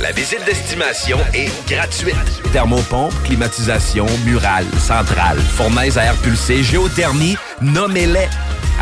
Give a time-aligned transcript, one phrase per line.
[0.00, 2.16] La visite d'estimation est gratuite.
[2.52, 8.28] Thermopompe, climatisation, murale, centrale, fournaise à air pulsé, géothermie, nommez-les.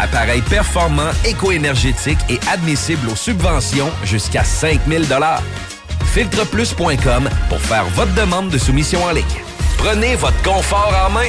[0.01, 5.07] Appareil performant, éco-énergétique et admissible aux subventions jusqu'à 5000
[6.13, 9.25] Filtreplus.com pour faire votre demande de soumission en ligne.
[9.77, 11.29] Prenez votre confort en main.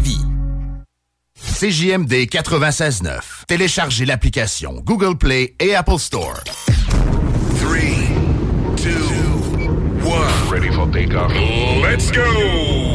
[0.00, 0.24] Lévis.
[1.36, 3.44] CJMD 96.9.
[3.46, 6.42] Téléchargez l'application Google Play et Apple Store.
[6.44, 7.78] 3,
[8.76, 8.90] 2,
[10.04, 10.50] 1.
[10.50, 11.32] Ready for takeoff.
[11.82, 12.89] Let's go!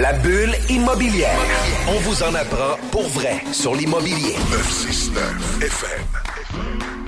[0.00, 1.38] La bulle immobilière.
[1.86, 4.34] On vous en apprend pour vrai sur l'immobilier.
[4.50, 7.03] 969 FM.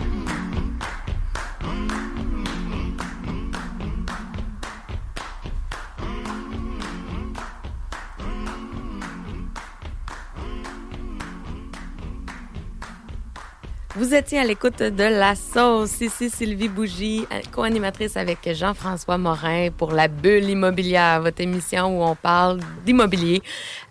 [13.99, 16.03] Vous étiez à l'écoute de La Sauce.
[16.03, 22.15] Ici Sylvie Bougie, co-animatrice avec Jean-François Morin pour La Bulle immobilière, votre émission où on
[22.15, 23.41] parle d'immobilier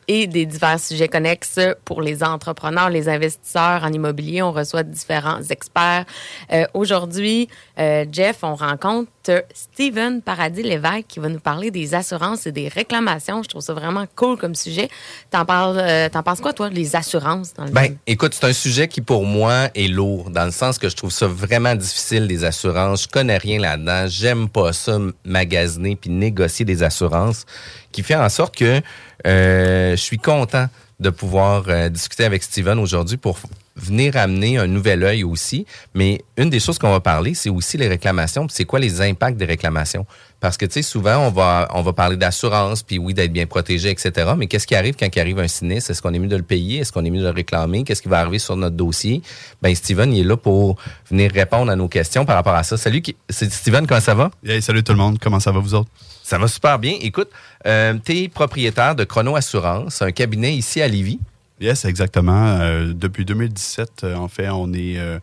[0.08, 4.42] et des divers sujets connexes pour les entrepreneurs, les investisseurs en immobilier.
[4.42, 6.06] On reçoit différents experts.
[6.52, 7.48] Euh, Aujourd'hui,
[7.80, 9.10] euh, Jeff, on rencontre
[9.54, 13.42] Steven Paradis-Lévesque qui va nous parler des assurances et des réclamations.
[13.44, 14.90] Je trouve ça vraiment cool comme sujet.
[15.32, 17.54] T'en parles, euh, t'en penses quoi, toi, les assurances?
[17.54, 20.78] Dans le Ben, écoute, c'est un sujet qui, pour moi, est lourd, dans le sens
[20.78, 23.04] que je trouve ça vraiment difficile, les assurances.
[23.04, 24.06] Je connais rien là-dedans.
[24.08, 27.46] J'aime pas ça, magasiner puis négocier des assurances,
[27.96, 28.82] qui fait en sorte que
[29.26, 30.68] euh, je suis content
[31.00, 33.40] de pouvoir euh, discuter avec Steven aujourd'hui pour
[33.76, 35.66] venir amener un nouvel œil aussi.
[35.94, 38.48] Mais une des choses qu'on va parler, c'est aussi les réclamations.
[38.50, 40.06] C'est quoi les impacts des réclamations?
[40.40, 43.46] Parce que, tu sais, souvent, on va, on va parler d'assurance, puis oui, d'être bien
[43.48, 44.32] protégé, etc.
[44.38, 45.92] Mais qu'est-ce qui arrive quand il arrive un sinistre?
[45.92, 46.80] Est-ce qu'on est mieux de le payer?
[46.80, 47.84] Est-ce qu'on est mieux de le réclamer?
[47.84, 49.22] Qu'est-ce qui va arriver sur notre dossier?
[49.62, 50.78] Ben, Steven, il est là pour
[51.10, 52.78] venir répondre à nos questions par rapport à ça.
[52.78, 54.30] Salut, qui- c'est Steven, comment ça va?
[54.46, 55.90] Hey, salut tout le monde, comment ça va vous autres?
[56.24, 56.96] Ça va super bien.
[57.02, 57.30] Écoute,
[57.66, 61.20] euh, tu es propriétaire de Chrono Assurance, un cabinet ici à Lévis.
[61.62, 62.58] Yes, exactement.
[62.60, 65.20] Euh, depuis 2017, euh, en fait, on est, euh,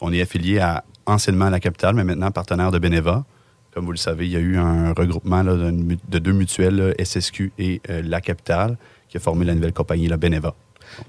[0.00, 3.24] on est affilié à anciennement à la capitale, mais maintenant partenaire de Beneva.
[3.74, 7.80] Comme vous le savez, il y a eu un regroupement de deux mutuelles, SSQ et
[7.88, 8.76] la capitale,
[9.08, 10.54] qui a formé la nouvelle compagnie, la Beneva.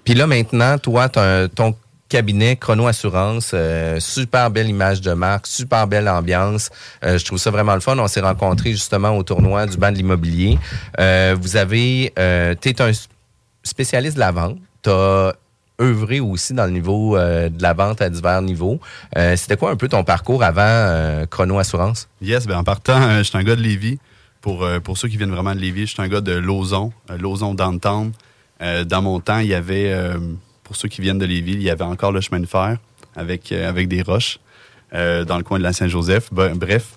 [0.05, 1.75] Puis là, maintenant, toi, ton
[2.07, 3.53] cabinet Chrono Assurance,
[3.99, 6.69] super belle image de marque, super belle ambiance.
[7.01, 7.99] Je trouve ça vraiment le fun.
[7.99, 10.57] On s'est rencontrés justement au tournoi du banc de l'immobilier.
[10.97, 12.13] Vous avez,
[12.61, 12.91] tu es un
[13.63, 14.57] spécialiste de la vente.
[14.83, 15.33] Tu as
[15.81, 18.79] œuvré aussi dans le niveau euh, de la vente à divers niveaux.
[19.17, 22.07] Euh, C'était quoi un peu ton parcours avant euh, Chrono Assurance?
[22.21, 23.99] Yes, ben en partant, je suis un gars de Lévis.
[24.41, 27.53] Pour, pour ceux qui viennent vraiment de Lévis, je suis un gars de Lauson, Lauson
[27.53, 28.11] downtown.
[28.59, 29.95] Dans mon temps, il y avait,
[30.65, 32.77] pour ceux qui viennent de Lévis, il y avait encore le chemin de fer
[33.15, 34.39] avec, avec des roches
[34.93, 36.29] euh, dans le coin de la Saint-Joseph.
[36.31, 36.95] Bref,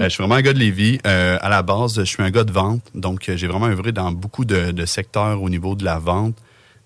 [0.00, 0.98] euh, je suis vraiment un gars de Lévis.
[1.06, 3.92] Euh, à la base, je suis un gars de vente, donc euh, j'ai vraiment œuvré
[3.92, 6.36] dans beaucoup de, de secteurs au niveau de la vente,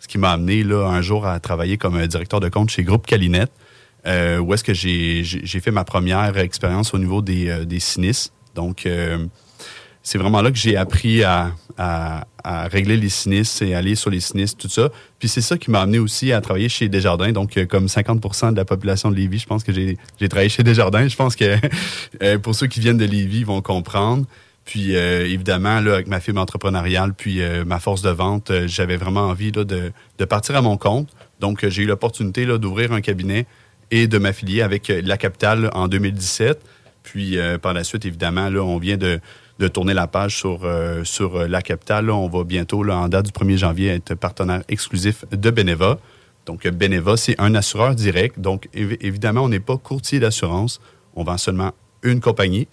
[0.00, 2.82] ce qui m'a amené là, un jour à travailler comme euh, directeur de compte chez
[2.82, 3.52] Groupe Calinette,
[4.06, 8.32] euh, où est-ce que j'ai fait ma première expérience au niveau des, des sinistres.
[8.54, 8.88] Donc,
[10.06, 11.52] c'est vraiment là que j'ai appris à,
[12.70, 14.88] régler les sinistres et aller sur les sinistres, tout ça.
[15.18, 17.32] Puis c'est ça qui m'a amené aussi à travailler chez Desjardins.
[17.32, 20.62] Donc, euh, comme 50% de la population de Lévis, je pense que j'ai travaillé chez
[20.62, 21.08] Desjardins.
[21.08, 21.56] Je pense que
[22.22, 24.26] euh, pour ceux qui viennent de Lévis, ils vont comprendre.
[24.64, 28.96] Puis euh, évidemment, là, avec ma fibre entrepreneuriale, puis euh, ma force de vente, j'avais
[28.96, 31.08] vraiment envie là, de, partir à mon compte.
[31.40, 33.46] Donc, j'ai eu l'opportunité d'ouvrir un cabinet
[33.90, 36.60] et de m'affilier avec la capitale en 2017.
[37.02, 39.20] Puis par la suite, évidemment, là, on vient de,
[39.58, 42.06] de tourner la page sur, euh, sur euh, la capitale.
[42.06, 45.98] Là, on va bientôt, là, en date du 1er janvier, être partenaire exclusif de Beneva.
[46.44, 48.38] Donc, Beneva, c'est un assureur direct.
[48.38, 50.80] Donc, évi- évidemment, on n'est pas courtier d'assurance.
[51.14, 51.72] On vend seulement
[52.02, 52.68] une compagnie.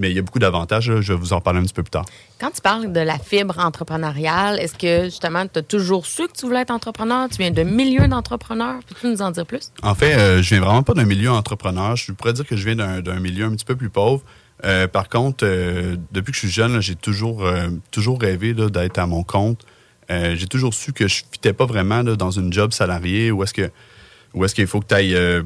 [0.00, 0.92] Mais il y a beaucoup d'avantages.
[1.00, 2.04] Je vais vous en parler un petit peu plus tard.
[2.40, 6.32] Quand tu parles de la fibre entrepreneuriale, est-ce que justement, tu as toujours su que
[6.38, 7.28] tu voulais être entrepreneur?
[7.28, 8.76] Tu viens d'un milieu d'entrepreneurs?
[8.86, 9.72] Peux-tu nous en dire plus?
[9.82, 11.96] En fait, euh, je viens vraiment pas d'un milieu entrepreneur.
[11.96, 14.22] Je pourrais dire que je viens d'un milieu un petit peu plus pauvre.
[14.64, 17.44] Euh, par contre, euh, depuis que je suis jeune, j'ai toujours,
[17.90, 19.64] toujours rêvé d'être à mon compte.
[20.08, 23.60] j'ai toujours su que je ne fitais pas vraiment dans une job salariée où est-ce
[23.60, 25.44] est-ce qu'il faut que tu ailles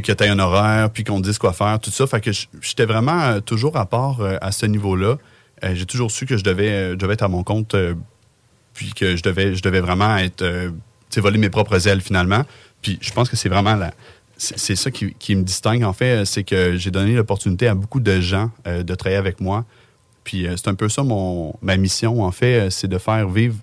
[0.00, 2.06] que tu un horaire, puis qu'on te dise quoi faire, tout ça.
[2.06, 5.18] Fait que j'étais vraiment euh, toujours à part euh, à ce niveau-là.
[5.64, 7.76] Euh, j'ai toujours su que je devais, devais être à mon compte,
[8.74, 10.44] puis que je devais, je devais vraiment être,
[11.16, 12.44] voler mes propres ailes finalement.
[12.80, 13.92] Puis je pense que c'est vraiment la,
[14.42, 18.20] c'est ça qui, me distingue en fait, c'est que j'ai donné l'opportunité à beaucoup de
[18.20, 19.64] gens de travailler avec moi.
[20.24, 23.56] Puis c'est un peu ça mon, ma mission en fait, c'est de faire vivre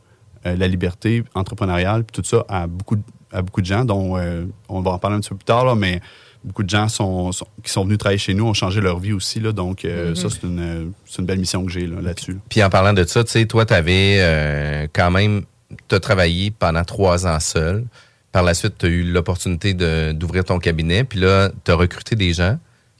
[0.45, 4.45] la liberté entrepreneuriale, puis tout ça à beaucoup de à beaucoup de gens, dont euh,
[4.67, 6.01] on va en parler un petit peu plus tard, là, mais
[6.43, 7.31] beaucoup de gens sont,
[7.63, 9.39] qui sont venus travailler chez nous ont changé leur vie aussi.
[9.39, 10.15] Là, donc, euh, mm-hmm.
[10.15, 12.37] ça, c'est une, une, belle mission que j'ai là-dessus.
[12.49, 15.43] Puis en parlant de ça, tu sais, toi, tu avais euh, quand même
[15.87, 17.85] tu as travaillé pendant trois ans seul.
[18.31, 19.73] Par la suite, tu as eu l'opportunité
[20.13, 21.03] d'ouvrir ton cabinet.
[21.03, 22.59] Puis là, tu as recruté des gens.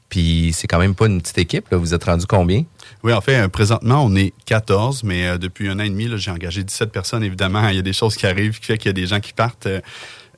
[0.09, 1.69] Puis c'est quand même pas une petite équipe.
[1.69, 1.77] Là.
[1.77, 2.63] Vous êtes rendu combien?
[3.03, 6.63] Oui, en fait, présentement, on est 14, mais depuis un an et demi, j'ai engagé
[6.63, 7.23] 17 personnes.
[7.23, 9.19] Évidemment, il y a des choses qui arrivent qui fait qu'il y a des gens
[9.19, 9.67] qui partent.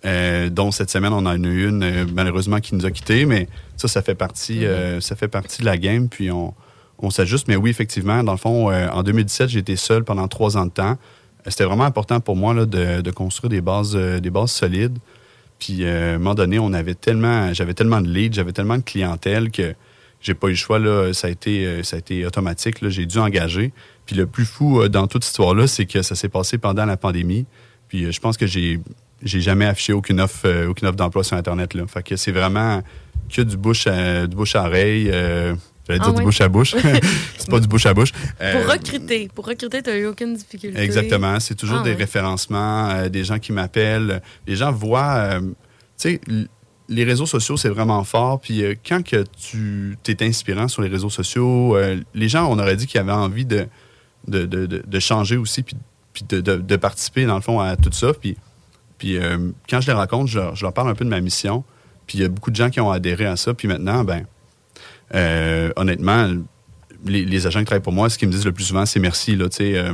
[0.04, 3.28] Euh, dont cette semaine on en a eu une euh, malheureusement qui nous a quittés,
[3.28, 3.48] mais
[3.78, 6.56] ça, ça fait partie, euh, ça fait partie de la game, puis on,
[6.98, 7.48] on s'ajuste.
[7.48, 10.72] Mais oui, effectivement, dans le fond, en 2017, j'ai été seul pendant trois ans de
[10.72, 10.98] temps.
[11.48, 14.98] C'était vraiment important pour moi là, de, construire des bases, des bases solides.
[15.60, 18.84] Puis à un moment donné, on avait tellement, j'avais tellement de leads, j'avais tellement de
[18.84, 19.74] clientèle que
[20.22, 20.80] j'ai pas eu le choix.
[20.80, 22.88] Là, ça a été, ça a été automatique.
[22.90, 23.74] J'ai dû engager.
[24.06, 26.98] Puis le plus fou dans toute cette histoire-là, c'est que ça s'est passé pendant la
[26.98, 27.46] pandémie.
[27.88, 28.80] Puis je pense que j'ai
[29.24, 31.74] j'ai jamais affiché aucune offre, euh, offre d'emploi sur Internet.
[31.74, 31.86] Là.
[31.88, 32.82] Fait que c'est vraiment
[33.30, 35.10] que du bouche à, du oreille.
[35.12, 35.56] Euh,
[35.92, 36.76] J'allais dire ah du bouche à bouche.
[37.38, 38.12] c'est pas du bouche à bouche.
[38.42, 39.30] Euh, pour recruter.
[39.34, 40.80] Pour recruter, tu n'as eu aucune difficulté.
[40.80, 41.40] Exactement.
[41.40, 44.22] C'est toujours ah des référencements, euh, des gens qui m'appellent.
[44.48, 45.40] Les gens voient.
[45.98, 46.22] tu sais,
[46.90, 48.40] les réseaux sociaux, c'est vraiment fort.
[48.42, 51.78] Puis quand que tu es inspirant sur les réseaux sociaux,
[52.14, 53.68] les gens, on aurait dit qu'ils avaient envie de,
[54.28, 55.78] de, de, de, changer aussi, puis,
[56.12, 58.14] puis de, de, participer, dans le fond, à tout ça.
[58.14, 58.36] Puis
[59.02, 61.64] puis euh, quand je les raconte, je, leur parle un peu de ma mission.
[62.06, 63.52] Puis il y a beaucoup de gens qui ont adhéré à ça.
[63.56, 64.28] Puis maintenant, ben,
[65.14, 66.28] euh, honnêtement,
[67.06, 69.36] les, agents qui travaillent pour moi, ce qu'ils me disent le plus souvent, c'est merci.
[69.36, 69.94] Là, euh,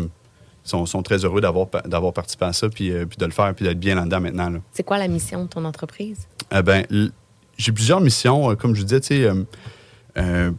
[0.66, 3.54] ils sont, sont, très heureux d'avoir, d'avoir participé à ça, puis, puis de le faire,
[3.56, 4.54] puis d'être bien là-dedans maintenant.
[4.72, 6.28] C'est quoi la mission de ton entreprise?
[6.64, 6.86] ben,
[7.58, 8.56] j'ai plusieurs missions.
[8.56, 9.30] Comme je vous disais,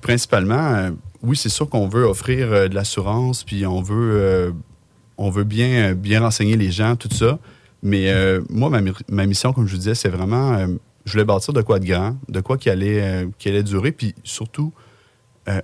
[0.01, 0.91] principalement,
[1.23, 4.55] oui, c'est sûr qu'on veut offrir de l'assurance, puis on veut,
[5.19, 7.39] on veut bien, bien renseigner les gens, tout ça.
[7.83, 8.71] Mais euh, moi,
[9.09, 10.67] ma, mission, comme je vous disais, c'est vraiment, euh,
[11.09, 13.93] je voulais bâtir de quoi de grand, de quoi qui allait, euh, qui allait durer,
[13.93, 14.73] puis surtout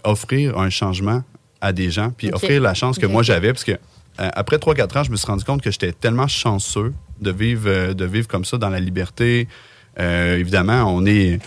[0.02, 1.22] offrir un changement
[1.60, 3.72] à des gens, puis offrir la chance que moi j'avais, parce que
[4.16, 8.04] après 3-4 ans, je me suis rendu compte que j'étais tellement chanceux de vivre, de
[8.06, 9.46] vivre comme ça dans la liberté.
[9.98, 11.38] évidemment, on est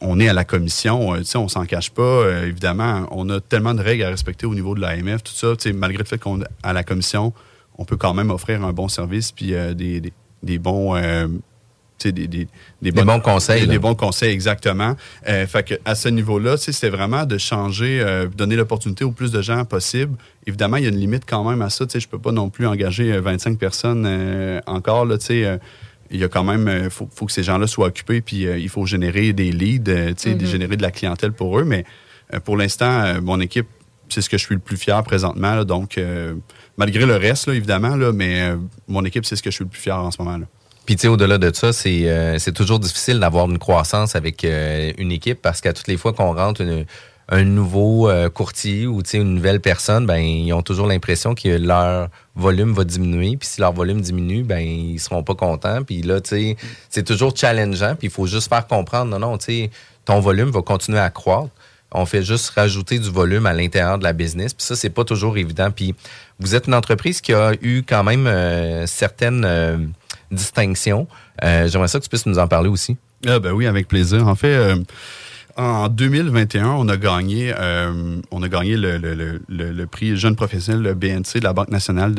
[0.00, 2.42] on est à la commission, sais, on s'en cache pas.
[2.42, 5.52] évidemment, on a tellement de règles à respecter au niveau de l'AMF, tout ça.
[5.74, 7.34] Malgré le fait qu'on est à la commission,
[7.78, 10.02] on peut quand même offrir un bon service puis euh, des,
[10.42, 10.94] des, bons.
[12.06, 12.46] Euh, des, des,
[12.80, 13.66] des, bons conseils.
[13.66, 14.96] Des, bons conseils, exactement.
[15.28, 18.04] Euh, fait que à ce niveau-là, c'était vraiment de changer,
[18.36, 20.16] donner l'opportunité au plus de gens possible.
[20.46, 21.84] Évidemment, il y a une limite quand même à ça.
[21.92, 25.04] Je ne peux pas non plus engager 25 personnes encore.
[25.06, 28.68] Là, il y a quand même, faut, faut que ces gens-là soient occupés, puis il
[28.68, 30.44] faut générer des leads, mm-hmm.
[30.46, 31.64] générer de la clientèle pour eux.
[31.64, 31.84] Mais
[32.44, 33.66] pour l'instant, mon équipe,
[34.08, 35.64] c'est ce que je suis le plus fier présentement.
[35.64, 35.98] donc,
[36.76, 38.56] malgré le reste, évidemment, là, mais euh,
[38.88, 40.38] mon équipe, c'est ce que je suis le plus fier en ce moment.
[40.38, 40.46] Là.
[40.84, 44.92] Puis, tu sais, au-delà de ça, c'est euh, toujours difficile d'avoir une croissance avec euh,
[44.98, 46.62] une équipe parce qu'à toutes les fois qu'on rentre
[47.28, 52.72] un nouveau courtier ou une nouvelle personne, ben ils ont toujours l'impression que leur volume
[52.74, 53.36] va diminuer.
[53.36, 55.82] Puis si leur volume diminue, ben ils seront pas contents.
[55.82, 56.56] Puis là, tu sais,
[56.90, 57.94] c'est toujours challengeant.
[57.94, 59.70] Puis il faut juste faire comprendre, non, non, tu sais,
[60.04, 61.50] ton volume va continuer à croître.
[61.94, 64.54] On fait juste rajouter du volume à l'intérieur de la business.
[64.54, 65.70] Puis ça, c'est pas toujours évident.
[65.70, 65.94] Puis
[66.38, 69.76] vous êtes une entreprise qui a eu quand même euh, certaines euh,
[70.32, 71.06] distinctions.
[71.44, 72.96] Euh, j'aimerais ça que tu puisses nous en parler aussi.
[73.26, 74.26] Ah ben oui, avec plaisir.
[74.26, 74.74] En fait,
[75.56, 77.54] en 2021, on a gagné,
[78.30, 82.14] on a gagné le, prix jeune professionnel le BNC de la Banque nationale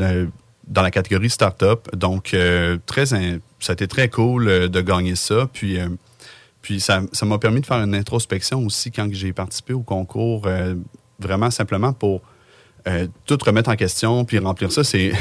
[0.67, 1.93] dans la catégorie startup.
[1.93, 2.36] Donc,
[2.86, 5.50] très, ça a été très cool de gagner ça.
[5.51, 5.77] Puis
[6.62, 10.48] puis ça, m'a permis de faire une introspection aussi quand j'ai participé au concours,
[11.20, 12.22] vraiment simplement pour
[12.86, 15.13] euh, tout remettre en question puis remplir ça, c'est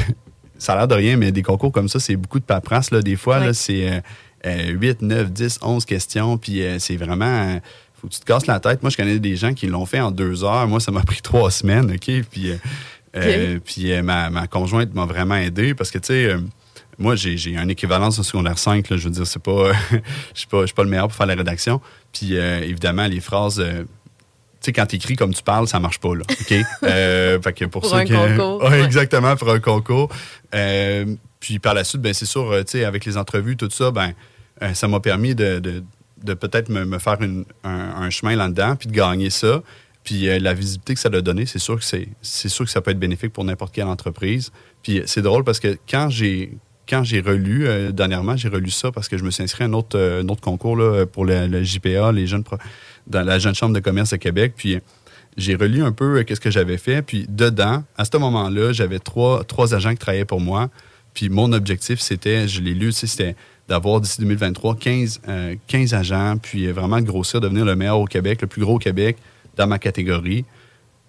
[0.63, 2.91] ça a l'air de rien, mais des concours comme ça, c'est beaucoup de paperasse.
[2.91, 3.01] Là.
[3.01, 4.01] Des fois, c'est
[4.45, 7.59] 8, 9, 10, 11 questions, puis euh, c'est vraiment
[7.99, 8.81] faut que tu te casses la tête.
[8.81, 10.67] Moi, je connais des gens qui l'ont fait en deux heures.
[10.67, 12.11] Moi, ça m'a pris trois semaines, OK?
[12.29, 12.57] Puis, euh,
[13.15, 16.35] euh, puis ma, ma, conjointe m'a vraiment aidé parce que, tu sais,
[16.97, 18.89] moi, j'ai un équivalence au secondaire 5.
[18.89, 19.97] Là, je veux dire, c'est pas, je
[20.39, 21.81] suis pas, pas le meilleur pour faire la rédaction.
[22.11, 23.63] Puis, évidemment, les phrases
[24.63, 26.23] tu sais, quand tu écris comme tu parles, ça marche pas, là.
[26.29, 26.53] OK?
[26.83, 28.63] Euh, fait que pour, pour un concours.
[28.63, 30.09] Ouais, Exactement, pour un concours.
[30.55, 31.05] Euh,
[31.39, 34.13] puis par la suite, ben c'est sûr, tu sais, avec les entrevues, tout ça, ben
[34.73, 35.83] ça m'a permis de, de,
[36.23, 39.61] de peut-être me, me, faire une, un, un, chemin là-dedans, puis de gagner ça.
[40.03, 42.81] Puis la visibilité que ça a donné, c'est sûr que c'est, c'est sûr que ça
[42.81, 44.51] peut être bénéfique pour n'importe quelle entreprise.
[44.81, 48.91] Puis c'est drôle parce que quand j'ai quand j'ai relu, euh, dernièrement, j'ai relu ça
[48.91, 51.63] parce que je me suis inscrit à un autre, euh, autre concours là, pour le,
[51.63, 52.43] JPA, les jeunes
[53.07, 54.53] dans la Jeune Chambre de commerce de Québec.
[54.55, 54.79] Puis
[55.37, 57.01] j'ai relu un peu euh, qu'est-ce que j'avais fait.
[57.01, 60.69] Puis dedans, à ce moment-là, j'avais trois, trois agents qui travaillaient pour moi.
[61.13, 63.35] Puis mon objectif, c'était, je l'ai lu, c'était
[63.67, 65.21] d'avoir d'ici 2023 15,
[65.67, 68.79] 15 agents, puis vraiment de grossir, devenir le meilleur au Québec, le plus gros au
[68.79, 69.17] Québec
[69.55, 70.43] dans ma catégorie.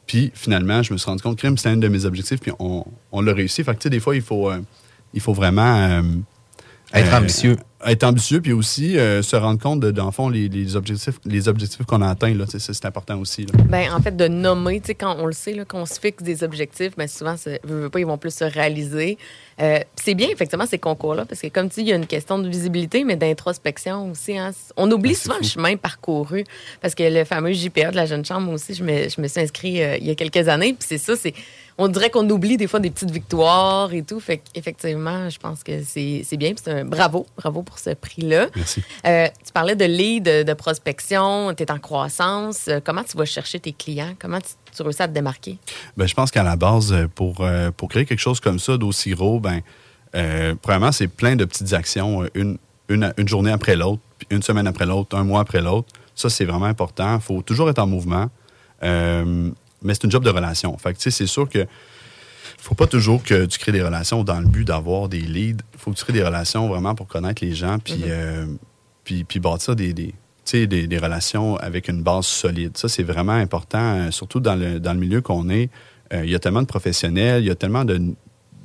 [0.06, 2.84] Puis finalement, je me suis rendu compte que c'était un de mes objectifs, puis on,
[3.12, 3.64] on l'a réussi.
[3.64, 4.52] Fait que tu sais, des fois, il faut
[5.14, 6.02] il faut vraiment euh,
[6.94, 7.52] être ambitieux.
[7.52, 11.18] Euh, être ambitieux, puis aussi euh, se rendre compte, de, dans le fond, les, objectifs,
[11.26, 12.34] les objectifs qu'on a atteints.
[12.34, 13.46] Là, c'est, important aussi.
[13.68, 16.96] Ben, en fait, de nommer, quand on le sait, là, qu'on se fixe des objectifs,
[16.96, 19.18] ben, souvent, pas, ils vont plus se réaliser.
[19.58, 22.38] c'est bien, effectivement, ces concours-là, parce que comme tu dis, il y a une question
[22.38, 24.38] de visibilité, mais d'introspection aussi.
[24.38, 24.52] Hein.
[24.76, 26.44] On oublie ben, souvent le chemin parcouru,
[26.80, 29.40] parce que le fameux JPA de la Jeune Chambre, aussi, je me, je me suis
[29.40, 31.34] inscrit il y a quelques années, puis c'est ça, c'est
[31.78, 34.20] on dirait qu'on oublie des fois des petites victoires et tout.
[34.20, 36.52] Fait effectivement, je pense que c'est bien.
[36.56, 38.46] C'est un bravo, bravo pour ce prix-là.
[38.54, 38.82] Merci.
[39.06, 42.68] Euh, tu parlais de lead, de, prospection, tu es en croissance.
[42.68, 44.14] Euh, comment tu vas chercher tes clients?
[44.18, 45.58] Comment tu, tu réussis à te démarquer?
[45.96, 47.44] Ben, je pense qu'à la base, euh, pour,
[47.76, 49.60] pour créer quelque chose comme ça, d'aussi gros, ben,
[50.62, 54.86] premièrement, c'est plein de petites actions, une, une, une journée après l'autre, une semaine après
[54.86, 55.88] l'autre, un mois après l'autre.
[56.14, 57.16] Ça, c'est vraiment important.
[57.16, 58.30] Il faut toujours être en mouvement
[59.84, 60.76] mais c'est une job de relation.
[60.78, 61.66] Fait que, c'est sûr que
[62.64, 65.62] faut pas toujours que tu crées des relations dans le but d'avoir des leads.
[65.74, 68.08] Il faut que tu crées des relations vraiment pour connaître les gens, puis, mm-hmm.
[68.08, 68.46] euh,
[69.04, 70.14] puis, puis bâtir des, des,
[70.50, 72.76] des, des, relations avec une base solide.
[72.78, 75.68] Ça, c'est vraiment important, euh, surtout dans le, dans le milieu qu'on est.
[76.14, 78.00] Euh, il y a tellement de professionnels, il y a tellement de,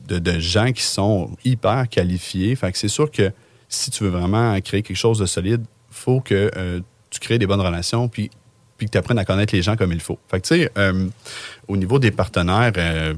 [0.07, 2.55] de, gens qui sont hyper qualifiés.
[2.55, 3.31] Fait que c'est sûr que
[3.67, 7.61] si tu veux vraiment créer quelque chose de solide, faut que tu crées des bonnes
[7.61, 8.29] relations, puis
[8.79, 10.17] puis que tu apprennes à connaître les gens comme il faut.
[10.31, 11.07] Fait que, tu sais, euh,
[11.67, 13.13] au niveau des partenaires, euh,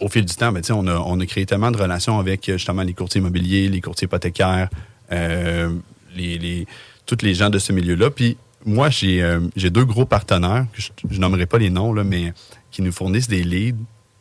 [0.00, 2.82] au fil du temps, ben, on, a, on a créé tellement de relations avec justement
[2.82, 4.70] les courtiers immobiliers, les courtiers hypothécaires,
[5.12, 5.70] euh,
[6.16, 6.66] les, les,
[7.04, 8.10] tous les gens de ce milieu-là.
[8.10, 12.32] Puis moi, j'ai deux gros partenaires, je, ne nommerai pas les noms, là, mais
[12.70, 13.78] qui nous fournissent des leads.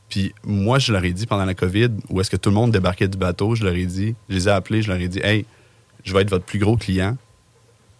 [0.09, 2.71] Puis moi, je leur ai dit pendant la COVID, où est-ce que tout le monde
[2.71, 5.21] débarquait du bateau, je leur ai dit, je les ai appelés, je leur ai dit,
[5.23, 5.45] hey,
[6.03, 7.15] je vais être votre plus gros client,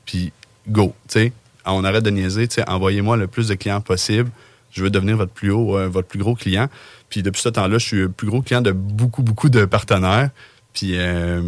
[0.05, 0.34] puis
[0.67, 1.31] go, tu sais
[1.65, 4.32] on arrête de niaiser, envoyez-moi le plus de clients possible.
[4.72, 6.68] Je veux devenir votre plus haut, euh, votre plus gros client.
[7.10, 10.30] Puis depuis ce temps-là, je suis le plus gros client de beaucoup, beaucoup de partenaires.
[10.74, 11.41] Puis euh,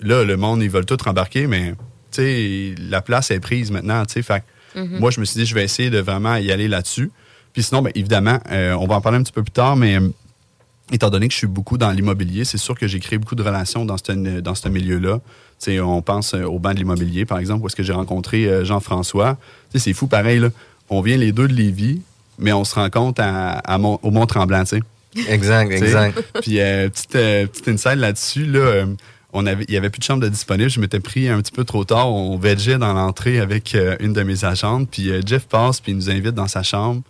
[0.00, 1.74] là, le monde, ils veulent tout rembarquer, mais
[2.18, 4.02] la place est prise maintenant.
[4.08, 4.42] Fait
[4.74, 4.98] mm-hmm.
[4.98, 7.10] Moi, je me suis dit, je vais essayer de vraiment y aller là-dessus.
[7.52, 9.98] Puis sinon, bien, évidemment, euh, on va en parler un petit peu plus tard, mais
[10.92, 13.42] étant donné que je suis beaucoup dans l'immobilier, c'est sûr que j'ai créé beaucoup de
[13.42, 15.20] relations dans ce, dans ce milieu-là
[15.80, 18.64] on pense euh, au banc de l'immobilier, par exemple, où est-ce que j'ai rencontré euh,
[18.64, 19.36] Jean-François.
[19.74, 20.38] C'est fou, pareil.
[20.38, 20.48] Là.
[20.88, 22.02] On vient les deux de Lévis,
[22.38, 24.64] mais on se rencontre à, au Mont-Tremblant.
[25.28, 26.22] Exact, exact.
[26.42, 28.84] Puis, euh, petite, petite insight là-dessus, là,
[29.32, 30.70] on avait, il n'y avait plus de chambre de disponible.
[30.70, 32.12] Je m'étais pris un petit peu trop tard.
[32.12, 34.88] On vegeait dans l'entrée avec une de mes agentes.
[34.90, 37.02] Puis Jeff passe, puis il nous invite dans sa chambre.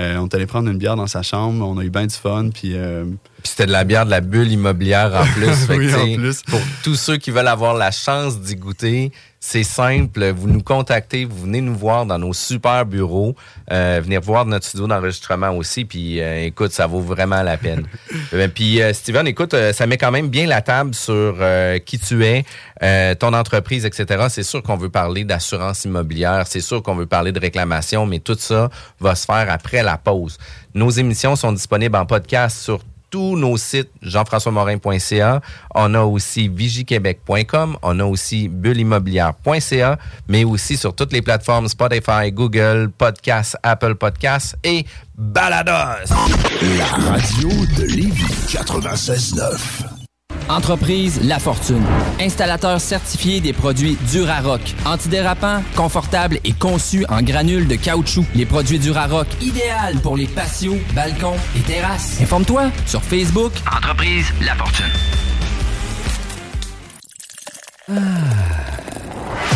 [0.00, 2.14] Euh, on est allé prendre une bière dans sa chambre, on a eu bien du
[2.14, 2.72] fun, puis...
[2.74, 5.76] Euh, puis c'était de la bière de la bulle immobilière en plus.
[5.76, 6.42] oui, en plus.
[6.42, 10.30] Pour tous ceux qui veulent avoir la chance d'y goûter, c'est simple.
[10.30, 13.34] Vous nous contactez, vous venez nous voir dans nos super bureaux,
[13.72, 15.84] euh, venir voir notre studio d'enregistrement aussi.
[15.84, 17.86] Puis écoute, ça vaut vraiment la peine.
[18.54, 21.38] puis Steven, écoute, ça met quand même bien la table sur
[21.84, 22.44] qui tu es,
[23.16, 24.26] ton entreprise, etc.
[24.28, 28.18] C'est sûr qu'on veut parler d'assurance immobilière, c'est sûr qu'on veut parler de réclamation, mais
[28.18, 28.68] tout ça
[29.00, 30.36] va se faire après la pause.
[30.74, 32.80] Nos émissions sont disponibles en podcast sur
[33.10, 35.40] tous nos sites jean-françois-morin.ca.
[35.74, 37.76] On a aussi vigiquebec.com.
[37.82, 39.98] On a aussi bulleimmobilière.ca,
[40.28, 44.86] mais aussi sur toutes les plateformes Spotify, Google, Podcast, Apple Podcasts et
[45.16, 46.14] Balados.
[46.78, 49.99] La radio de Lévis 96.9.
[50.48, 51.82] Entreprise La Fortune.
[52.20, 54.60] Installateur certifié des produits Durarock.
[54.84, 58.24] Antidérapant, confortable et conçu en granules de caoutchouc.
[58.34, 62.20] Les produits Durarock, idéal pour les patios, balcons et terrasses.
[62.20, 63.52] Informe-toi sur Facebook.
[63.74, 64.86] Entreprise La Fortune.
[67.90, 67.94] Ah.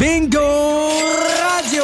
[0.00, 1.82] Bingo Radio!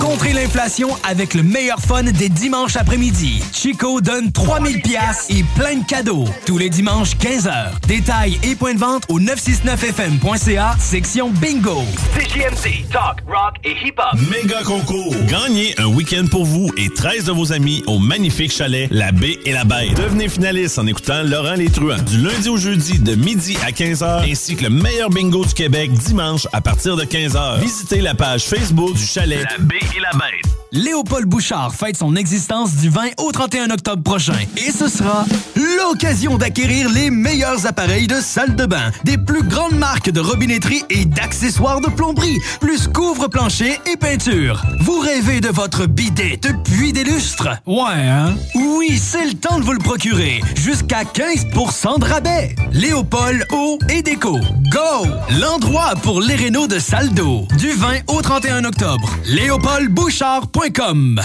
[0.00, 3.44] Contrer l'inflation avec le meilleur fun des dimanches après-midi.
[3.52, 6.24] Chico donne 3000 pièces et plein de cadeaux.
[6.46, 7.78] Tous les dimanches, 15h.
[7.86, 11.84] Détails et points de vente au 969fm.ca, section Bingo.
[12.18, 14.18] CGMC, talk, rock et hip-hop.
[14.30, 15.14] Méga concours.
[15.28, 19.38] Gagnez un week-end pour vous et 13 de vos amis au magnifique chalet La Baie
[19.44, 19.94] et la Bête.
[19.94, 24.28] Devenez finaliste en écoutant Laurent Les Truands du lundi au jeudi de midi à 15h
[24.28, 27.43] ainsi que le meilleur bingo du Québec dimanche à partir de 15h.
[27.60, 30.63] Visitez la page Facebook du chalet La Baie et la Bête.
[30.74, 34.34] Léopold Bouchard fête son existence du 20 au 31 octobre prochain.
[34.56, 39.78] Et ce sera l'occasion d'acquérir les meilleurs appareils de salle de bain, des plus grandes
[39.78, 44.64] marques de robinetterie et d'accessoires de plomberie, plus couvre-plancher et peinture.
[44.80, 47.50] Vous rêvez de votre bidet depuis des lustres?
[47.66, 48.34] Ouais, hein?
[48.56, 50.40] Oui, c'est le temps de vous le procurer.
[50.56, 52.56] Jusqu'à 15% de rabais.
[52.72, 54.40] Léopold Eau et Déco.
[54.72, 55.06] Go!
[55.40, 57.46] L'endroit pour les rénaux de salle d'eau.
[57.58, 59.08] Du 20 au 31 octobre.
[59.26, 60.63] LéopoldBouchard.com.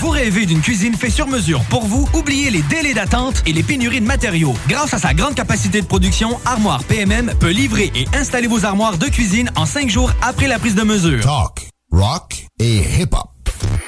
[0.01, 2.10] Vous rêvez d'une cuisine faite sur mesure pour vous?
[2.13, 4.53] Oubliez les délais d'attente et les pénuries de matériaux.
[4.67, 8.98] Grâce à sa grande capacité de production, Armoire PMM peut livrer et installer vos armoires
[8.98, 11.24] de cuisine en 5 jours après la prise de mesure.
[11.24, 13.29] Talk, rock et hip-hop.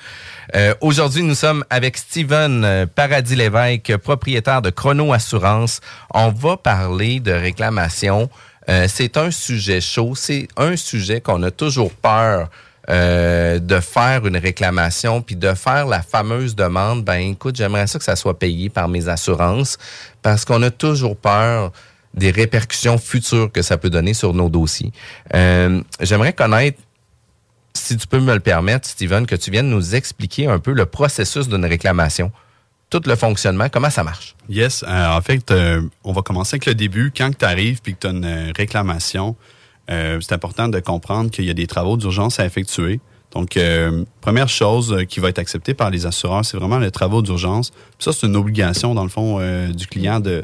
[0.55, 5.81] Euh, Aujourd'hui, nous sommes avec Steven euh, Paradis-Lévesque, propriétaire de Chrono Assurance.
[6.13, 8.29] On va parler de réclamation.
[8.69, 10.13] Euh, c'est un sujet chaud.
[10.15, 12.49] C'est un sujet qu'on a toujours peur
[12.89, 17.03] euh, de faire une réclamation puis de faire la fameuse demande.
[17.03, 19.77] Ben, écoute, j'aimerais ça que ça soit payé par mes assurances
[20.21, 21.71] parce qu'on a toujours peur
[22.13, 24.91] des répercussions futures que ça peut donner sur nos dossiers.
[25.33, 26.79] Euh, j'aimerais connaître
[27.73, 30.85] si tu peux me le permettre, Steven, que tu viennes nous expliquer un peu le
[30.85, 32.31] processus d'une réclamation,
[32.99, 34.35] tout le fonctionnement, comment ça marche?
[34.47, 34.83] Yes.
[34.87, 37.11] euh, en fait, euh, on va commencer avec le début.
[37.15, 39.35] Quand tu arrives et que tu as une euh, réclamation,
[39.87, 42.99] c'est important de comprendre qu'il y a des travaux d'urgence à effectuer.
[43.33, 43.59] Donc,
[44.19, 47.69] première chose qui va être acceptée par les assureurs, c'est vraiment les travaux d'urgence.
[47.69, 50.43] Puis Ça, c'est une obligation, dans le fond, du client de,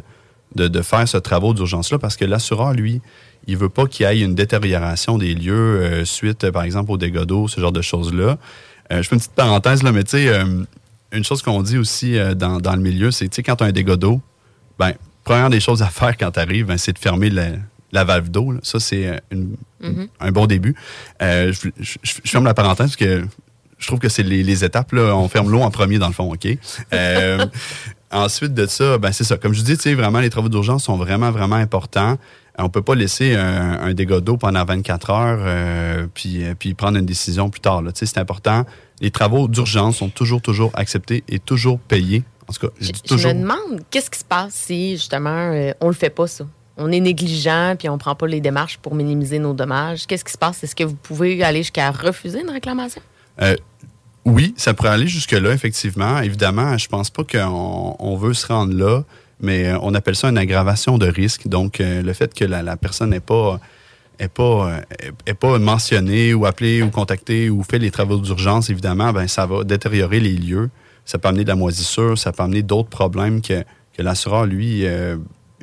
[0.53, 3.01] de, faire ce travaux d'urgence-là parce que l'assureur, lui,
[3.47, 7.23] il veut pas qu'il y ait une détérioration des lieux suite, par exemple, aux dégâts
[7.23, 8.37] d'eau, ce genre de choses-là.
[8.91, 10.39] Je fais une petite parenthèse, là, mais tu sais,
[11.11, 13.63] une chose qu'on dit aussi euh, dans, dans le milieu, c'est, tu sais, quand tu
[13.63, 14.21] as un dégât d'eau,
[14.79, 14.93] ben,
[15.23, 17.47] première des choses à faire quand tu arrives, ben, c'est de fermer la,
[17.91, 18.51] la valve d'eau.
[18.51, 18.59] là.
[18.63, 19.55] Ça, c'est euh, une-
[20.19, 20.75] un bon début.
[21.21, 23.25] Euh, je, je- je- ferme la parenthèse parce que
[23.77, 24.91] je trouve que c'est les, les étapes.
[24.93, 25.15] Là.
[25.15, 26.47] On ferme l'eau en premier, dans le fond, OK?
[26.93, 27.45] Euh,
[28.11, 29.37] ensuite de ça, ben, c'est ça.
[29.37, 32.17] Comme je dis, tu sais, vraiment, les travaux d'urgence sont vraiment, vraiment importants.
[32.59, 36.73] On peut pas laisser un, un dégât d'eau pendant 24 heures euh, puis, euh, puis
[36.73, 37.81] prendre une décision plus tard.
[37.81, 37.91] là.
[37.91, 38.65] Tu sais, C'est important.
[39.01, 42.23] Les travaux d'urgence sont toujours, toujours acceptés et toujours payés.
[42.47, 45.87] En tout cas, je Je, me demande, qu'est-ce qui se passe si, justement, euh, on
[45.87, 46.45] le fait pas, ça?
[46.77, 50.07] On est négligent, puis on prend pas les démarches pour minimiser nos dommages.
[50.07, 50.63] Qu'est-ce qui se passe?
[50.63, 53.01] Est-ce que vous pouvez aller jusqu'à refuser une réclamation?
[53.41, 53.55] Euh,
[54.25, 56.19] oui, ça pourrait aller jusque-là, effectivement.
[56.19, 59.03] Évidemment, je pense pas qu'on on veut se rendre là,
[59.39, 61.47] mais euh, on appelle ça une aggravation de risque.
[61.47, 63.59] Donc, euh, le fait que la, la personne n'est pas
[64.27, 64.81] pas euh,
[65.25, 69.45] est- pas mentionnée ou appelée ou contactée ou fait les travaux d'urgence, évidemment, ben ça
[69.45, 70.69] va détériorer les lieux.
[71.05, 73.63] Ça peut amener de la moisissure, ça peut amener d'autres problèmes que,
[73.97, 75.17] que l'assureur, lui, euh,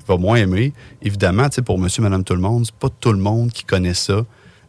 [0.06, 0.72] va moins aimer.
[1.02, 4.24] Évidemment, pour monsieur, madame, tout le monde, c'est pas tout le monde qui connaît ça.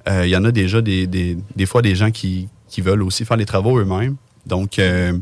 [0.08, 3.02] Euh, Il y en a déjà des, des, des fois des gens qui, qui veulent
[3.04, 4.16] aussi faire les travaux eux-mêmes.
[4.46, 5.14] Donc, euh,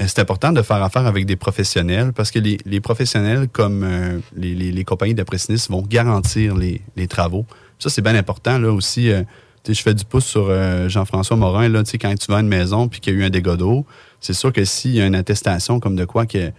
[0.00, 3.82] euh, c'est important de faire affaire avec des professionnels parce que les, les professionnels comme
[3.84, 7.44] euh, les, les, compagnies d'après-sinistres vont garantir les travaux.
[7.80, 8.58] Ça, c'est bien important.
[8.58, 9.22] Là aussi, euh,
[9.68, 11.68] je fais du pouce sur euh, Jean-François Morin.
[11.68, 13.84] Là, quand tu vas une maison puis qu'il y a eu un dégât d'eau,
[14.20, 16.52] c'est sûr que s'il y a une attestation comme de quoi que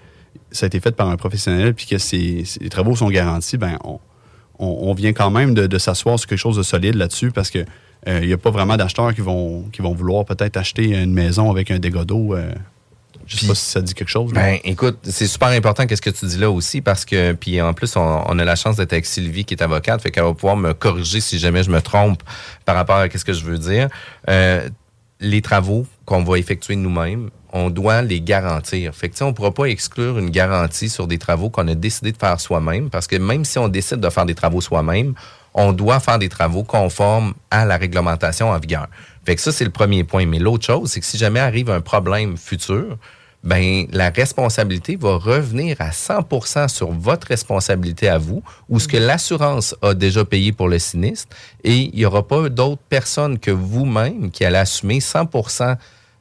[0.52, 4.00] ça a été fait par un professionnel puis que ces travaux sont garantis, ben on,
[4.60, 7.60] on, vient quand même de, s'asseoir sur quelque chose de solide là-dessus parce que
[8.08, 11.14] euh, il n'y a pas vraiment d'acheteurs qui vont, qui vont vouloir peut-être acheter une
[11.14, 12.36] maison avec un dégât d'eau.
[12.36, 12.52] euh,
[13.32, 14.34] je sais pas si ça dit quelque chose.
[14.34, 17.74] Ben, écoute, c'est super important qu'est-ce que tu dis là aussi parce que puis en
[17.74, 20.34] plus on, on a la chance d'être avec Sylvie qui est avocate, fait qu'elle va
[20.34, 22.22] pouvoir me corriger si jamais je me trompe
[22.66, 23.88] par rapport à qu'est-ce que je veux dire.
[24.30, 24.68] Euh,
[25.22, 28.94] les travaux qu'on va effectuer nous-mêmes, on doit les garantir.
[28.96, 32.12] Fait que, on ne pourra pas exclure une garantie sur des travaux qu'on a décidé
[32.12, 35.14] de faire soi-même, parce que même si on décide de faire des travaux soi-même,
[35.54, 38.88] on doit faire des travaux conformes à la réglementation en vigueur.
[39.26, 40.26] Fait que ça, c'est le premier point.
[40.26, 42.98] Mais l'autre chose, c'est que si jamais arrive un problème futur,
[43.44, 48.98] ben la responsabilité va revenir à 100% sur votre responsabilité à vous, ou ce que
[48.98, 53.52] l'assurance a déjà payé pour le sinistre, et il n'y aura pas d'autres personnes que
[53.52, 55.76] vous-même qui allez assumer 100%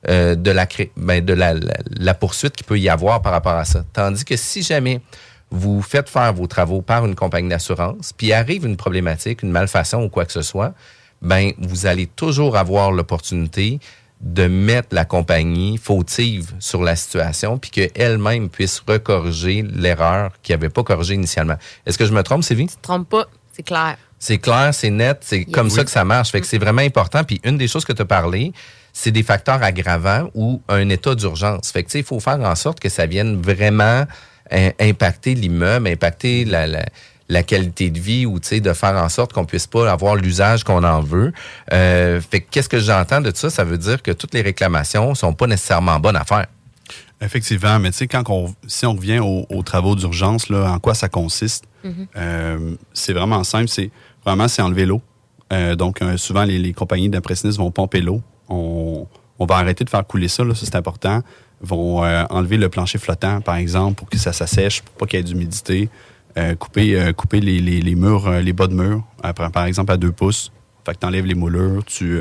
[0.09, 1.54] euh, de, la, ben, de la,
[1.90, 3.85] la, poursuite qu'il peut y avoir par rapport à ça.
[3.92, 5.02] Tandis que si jamais
[5.50, 10.04] vous faites faire vos travaux par une compagnie d'assurance, puis arrive une problématique, une malfaçon
[10.04, 10.72] ou quoi que ce soit,
[11.20, 13.78] ben vous allez toujours avoir l'opportunité
[14.20, 20.68] de mettre la compagnie fautive sur la situation, puis qu'elle-même puisse recorriger l'erreur qui n'avait
[20.68, 21.56] pas corrigé initialement.
[21.87, 22.66] Est-ce que je me trompe, Sylvie?
[22.66, 23.96] Tu te trompes pas, c'est clair.
[24.18, 26.30] C'est clair, c'est net, c'est comme ça que ça marche.
[26.30, 27.24] Fait que c'est vraiment important.
[27.24, 28.52] Puis une des choses que tu as parlé,
[28.92, 31.70] c'est des facteurs aggravants ou un état d'urgence.
[31.72, 34.04] Fait que il faut faire en sorte que ça vienne vraiment
[34.52, 36.85] euh, impacter l'immeuble, impacter la, la
[37.31, 40.83] la qualité de vie ou de faire en sorte qu'on puisse pas avoir l'usage qu'on
[40.83, 41.33] en veut.
[41.73, 43.49] Euh, fait qu'est-ce que j'entends de ça?
[43.49, 46.47] Ça veut dire que toutes les réclamations sont pas nécessairement bonnes à faire.
[47.23, 50.95] Effectivement, mais tu sais, quand on, si on revient aux, travaux d'urgence, là, en quoi
[50.95, 52.07] ça consiste, mm-hmm.
[52.16, 53.69] euh, c'est vraiment simple.
[53.69, 53.90] C'est
[54.25, 55.01] vraiment c'est enlever l'eau.
[55.53, 58.23] Euh, donc, souvent, les, les compagnies d'impressionnistes vont pomper l'eau.
[58.49, 59.07] On,
[59.38, 61.23] on, va arrêter de faire couler ça, là, ça c'est important.
[61.61, 61.99] Vont
[62.31, 65.25] enlever le plancher flottant, par exemple, pour que ça s'assèche, pour pas qu'il y ait
[65.25, 65.90] d'humidité.
[66.38, 69.03] Euh, couper, euh, couper les, les, murs, euh, les bas de mur,
[69.53, 70.53] par exemple à deux pouces.
[70.87, 72.21] Fait que tu enlèves les moulures, tu,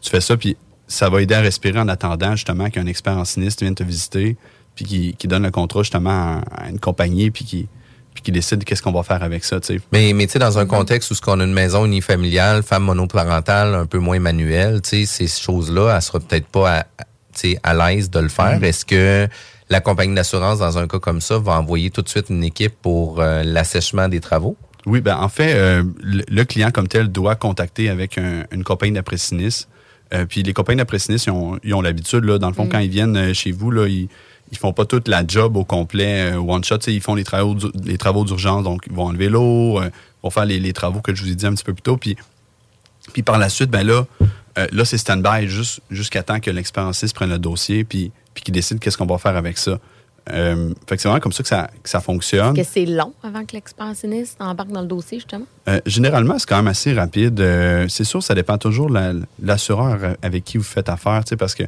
[0.00, 0.56] tu fais ça, puis
[0.86, 4.36] ça va aider à respirer en attendant justement qu'un expert en sinistre vienne te visiter,
[4.74, 7.68] puis qui, qui donne le contrat justement à, une compagnie, puis qui,
[8.12, 9.58] puis qui décide qu'est-ce qu'on va faire avec ça.
[9.62, 9.80] sais.
[9.92, 12.84] Mais, mais tu sais, dans un contexte où ce qu'on a une maison unifamiliale, femme
[12.84, 16.84] monoparentale, un peu moins manuelle, tu sais, ces choses-là, elle sera peut-être pas à,
[17.62, 18.60] à l'aise de le faire.
[18.60, 18.64] Mm.
[18.64, 19.26] Est-ce que
[19.70, 22.74] la compagnie d'assurance, dans un cas comme ça, va envoyer tout de suite une équipe
[22.80, 24.56] pour euh, l'assèchement des travaux?
[24.86, 29.68] Oui, ben en fait, euh, le, client comme tel doit contacter avec une compagnie d'après-sinistre.
[30.14, 31.30] Euh, puis les compagnies d'après-sinistre,
[31.62, 32.68] ils ont, l'habitude, là, dans le fond, mm.
[32.70, 34.08] quand ils viennent chez vous, là, ils,
[34.50, 36.78] ils font pas toute la job au complet, one shot.
[36.86, 37.54] Ils font les travaux,
[37.84, 39.80] les travaux d'urgence, donc ils vont enlever l'eau,
[40.22, 41.98] vont faire les, travaux que je vous ai dit un petit peu plus tôt.
[41.98, 42.16] Puis,
[43.12, 44.06] puis par la suite, ben là,
[44.72, 45.46] là c'est stand-by
[45.90, 47.84] jusqu'à temps que l'expérience prenne le dossier.
[47.84, 49.80] Puis puis qui décide qu'est-ce qu'on va faire avec ça.
[50.30, 52.56] Euh, fait que c'est vraiment comme ça que ça, que ça fonctionne.
[52.56, 55.46] Est-ce que c'est long avant que l'expansionniste embarque dans le dossier, justement?
[55.68, 57.40] Euh, généralement, c'est quand même assez rapide.
[57.40, 61.64] Euh, c'est sûr, ça dépend toujours de l'assureur avec qui vous faites affaire, parce que,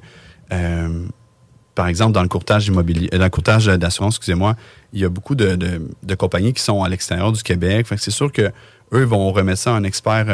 [1.74, 4.54] par exemple, dans le courtage immobilier, dans le courtage d'assurance, excusez-moi,
[4.92, 7.88] il y a beaucoup de, de, compagnies qui sont à l'extérieur du Québec.
[7.88, 8.52] Fait que c'est sûr que
[8.92, 10.26] eux vont remettre ça à un expert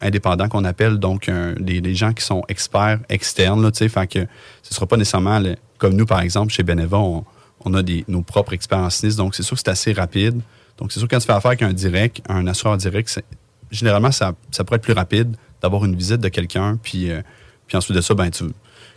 [0.00, 3.62] indépendant qu'on appelle donc des, gens qui sont experts externes.
[3.62, 4.20] Là, fait que
[4.62, 5.40] ce ne sera pas nécessairement
[5.84, 9.34] comme nous, par exemple, chez Beneva, on, a des, nos propres experts en sinistre, donc
[9.34, 10.40] c'est sûr que c'est assez rapide.
[10.78, 13.22] Donc, c'est sûr que quand tu fais affaire avec un direct, un assureur direct,
[13.70, 17.20] généralement, ça, ça pourrait être plus rapide d'avoir une visite de quelqu'un, puis, euh,
[17.66, 18.44] puis ensuite de ça, ben, tu,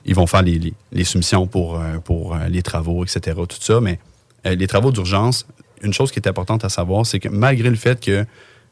[0.06, 3.82] ils vont faire les, les, soumissions pour, euh, pour euh, les travaux, etc., tout ça.
[3.82, 4.00] Mais
[4.46, 5.46] les travaux d'urgence,
[5.82, 8.26] une chose qui est importante à savoir, c'est que malgré le fait que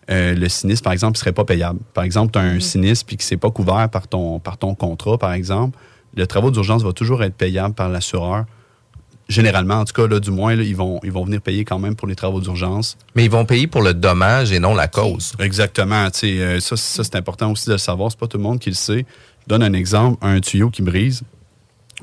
[0.07, 1.79] le sinistre, par exemple, ne serait pas payable.
[1.93, 2.61] Par exemple, tu as un mm-hmm.
[2.61, 5.77] sinistre puis que c'est pas couvert par ton, par ton contrat, par exemple,
[6.15, 8.45] le travaux d'urgence va toujours être payable par l'assureur.
[9.27, 11.95] Généralement, en tout cas, là, du moins, ils, vont, ils vont venir payer quand même
[11.95, 12.95] pour les travaux d'urgence.
[13.15, 15.33] Mais ils vont payer pour le dommage et non la cause.
[15.39, 16.07] Exactement.
[16.23, 18.11] Euh, ça, ça c'est important aussi de le savoir.
[18.11, 19.05] C'est pas tout le monde qui le sait.
[19.41, 20.23] Je donne un exemple.
[20.25, 21.23] Un tuyau qui brise.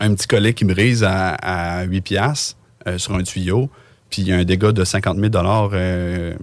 [0.01, 2.57] Un petit collet qui brise à, à 8 piastres
[2.89, 3.71] euh, sur un tuyau.
[4.11, 6.35] Puis il y a un dégât de 50 000 euh,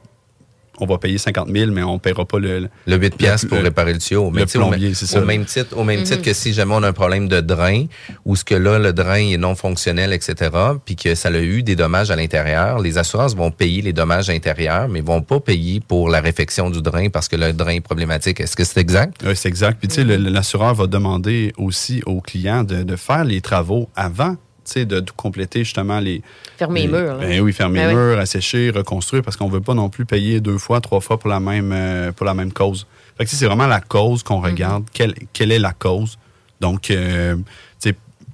[0.82, 2.70] on va payer 50 000, mais on ne paiera pas le...
[2.86, 4.32] Le 8 piastres pour réparer le tuyau.
[4.32, 5.22] Mais le plombier, c'est ça.
[5.22, 6.24] Au même titre, au même titre mm-hmm.
[6.24, 7.86] que si jamais on a un problème de drain,
[8.26, 10.52] ou ce que là, le drain est non fonctionnel, etc.,
[10.86, 14.30] puis que ça a eu des dommages à l'intérieur, les assurances vont payer les dommages
[14.30, 17.82] intérieurs, mais vont pas payer pour la réfection du drain parce que le drain est
[17.82, 18.39] problématique.
[18.39, 19.22] Est-ce que c'est exact?
[19.26, 19.78] Oui, c'est exact.
[19.80, 20.30] Puis, tu sais, mm-hmm.
[20.30, 24.36] l'assureur va demander aussi aux clients de faire les travaux avant
[24.76, 26.22] de, compléter justement les.
[26.60, 27.17] Fermer les, murs.
[27.19, 30.06] Ben oui, fermer ben les murs, assécher, reconstruire, parce qu'on ne veut pas non plus
[30.06, 32.86] payer deux fois, trois fois pour la même, euh, pour la même cause.
[33.17, 34.45] Fait que c'est vraiment la cause qu'on mm-hmm.
[34.45, 34.84] regarde.
[34.91, 36.19] quelle, quelle, est la cause?
[36.60, 37.38] Donc, euh,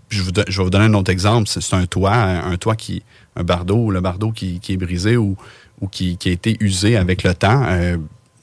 [0.10, 1.48] je, je vais vous donner un autre exemple.
[1.48, 3.04] C'est un toit, un toit qui.
[3.36, 5.38] un bardeau, le bardeau qui, qui est brisé ou,
[5.82, 7.64] ou qui, qui, a été usé avec le temps.
[7.68, 7.98] Euh,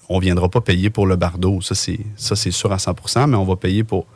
[0.09, 1.61] on ne viendra pas payer pour le bardeau.
[1.61, 4.07] Ça, c'est sûr à 100% mais on va payer pour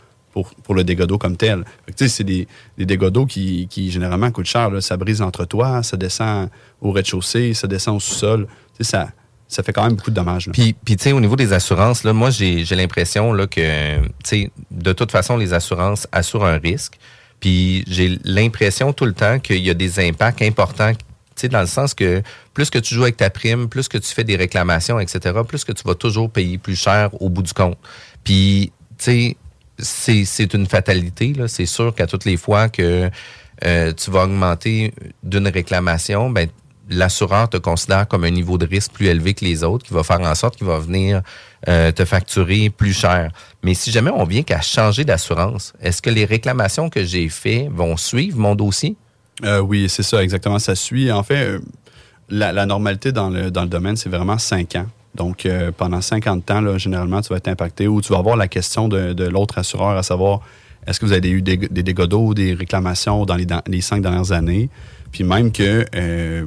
[0.63, 1.65] pour, le dégât d'eau comme tel.
[1.97, 2.47] C'est des,
[2.77, 4.71] des dégâts d'eau qui, généralement coûtent cher.
[4.81, 6.49] Ça brise l'entre-toit, ça descend
[6.81, 8.47] au rez-de-chaussée, ça descend au sous-sol.
[8.81, 9.09] Ça,
[9.49, 10.51] ça fait quand même beaucoup de dommages.
[10.53, 10.75] Puis,
[11.13, 16.45] au niveau des assurances, moi, j'ai l'impression que, tu de toute façon, les assurances assurent
[16.45, 16.99] un risque.
[17.39, 20.93] Puis j'ai l'impression tout le temps qu'il y a des impacts importants,
[21.51, 22.23] dans le sens que
[22.55, 25.65] plus que tu joues avec ta prime, plus que tu fais des réclamations, etc., plus
[25.65, 27.77] que tu vas toujours payer plus cher au bout du compte.
[28.25, 29.37] Puis, tu sais,
[29.79, 31.35] c'est une fatalité.
[31.49, 33.11] C'est sûr qu'à toutes les fois que
[33.65, 36.49] euh, tu vas augmenter d'une réclamation, ben
[36.89, 40.03] l'assureur te considère comme un niveau de risque plus élevé que les autres, qui va
[40.03, 41.21] faire en sorte qu'il va venir
[41.69, 43.33] euh, te facturer plus cher.
[43.63, 47.69] Mais si jamais on vient qu'à changer d'assurance, est-ce que les réclamations que j'ai faites
[47.71, 48.97] vont suivre mon dossier?
[49.45, 50.59] Euh, oui, c'est ça, exactement.
[50.59, 51.11] Ça suit.
[51.11, 51.59] En fait, euh,
[52.29, 54.87] la, la normalité dans le, dans le domaine, c'est vraiment cinq ans.
[55.17, 58.37] Donc, euh, pendant 50 ans, là, généralement, tu vas être impacté ou tu vas avoir
[58.37, 60.41] la question de, de l'autre assureur, à savoir,
[60.87, 63.81] est-ce que vous avez eu des, des dégâts d'eau, des réclamations dans les, dans les
[63.81, 64.69] cinq dernières années?
[65.11, 66.45] Puis même que, euh,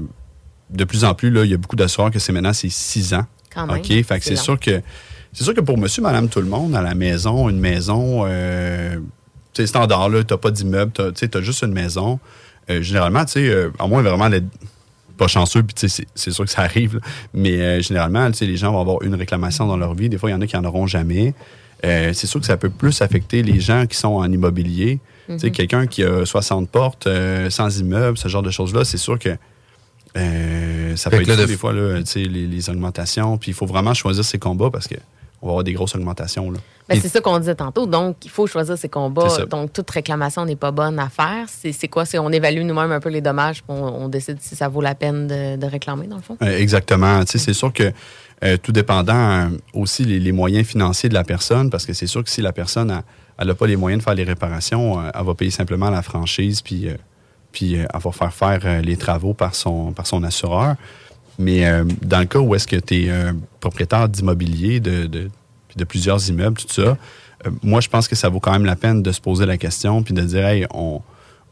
[0.69, 3.13] de plus en plus, là, il y a beaucoup d'assureurs que c'est maintenant, c'est six
[3.13, 3.25] ans.
[3.53, 3.88] Quand même, OK?
[3.88, 4.82] Fait que c'est c'est sûr que
[5.34, 8.97] c'est sûr que pour monsieur, madame, tout le monde, à la maison, une maison, euh,
[9.53, 12.19] tu sais, standard, là, t'as pas d'immeuble, t'as, tu t'as juste une maison.
[12.69, 14.47] Euh, généralement, tu sais, euh, à moins vraiment d'être
[15.19, 17.01] pas chanceux, puis tu sais, c'est, sûr que ça arrive, là.
[17.36, 20.10] mais euh, généralement, tu sais, les gens vont avoir une réclamation dans leur vie.
[20.10, 21.34] Des fois, il y en a qui en auront jamais.
[21.86, 24.99] Euh, c'est sûr que ça peut plus affecter les gens qui sont en immobilier.
[25.27, 25.51] Tu sais, Mhm.
[25.53, 29.29] quelqu'un qui a 60 portes, euh, sans immeuble, ce genre de choses-là, c'est sûr que
[30.17, 32.69] euh, ça Fait peut que être là, de- des fois là, tu sais, les, les
[32.69, 33.38] augmentations.
[33.38, 34.95] Puis il faut vraiment choisir ses combats parce que
[35.41, 36.52] on va avoir des grosses augmentations.
[36.52, 36.60] Là.
[36.89, 37.86] Ben, c'est ça qu'on disait tantôt.
[37.86, 39.45] Donc, il faut choisir ses combats.
[39.45, 41.45] Donc, toute réclamation n'est pas bonne à faire.
[41.47, 42.04] C'est quoi?
[42.06, 44.95] C'est on évalue nous-mêmes un peu les dommages, on, on décide si ça vaut la
[44.95, 46.38] peine de, de réclamer, dans le fond.
[46.41, 47.23] Euh, exactement.
[47.25, 47.91] Tu sais, c'est sûr que
[48.43, 52.08] euh, tout dépendant euh, aussi les, les moyens financiers de la personne, parce que c'est
[52.08, 53.04] sûr que si la personne
[53.39, 56.88] n'a pas les moyens de faire les réparations, elle va payer simplement la franchise, puis,
[57.52, 60.75] puis elle va faire faire les travaux par son, par son assureur.
[61.39, 63.12] Mais euh, dans le cas où est-ce que tu es
[63.60, 65.30] propriétaire d'immobilier, de, de,
[65.75, 66.97] de plusieurs immeubles, tout ça,
[67.45, 69.58] euh, moi, je pense que ça vaut quand même la peine de se poser la
[69.58, 71.02] question, puis de dire, hey, on,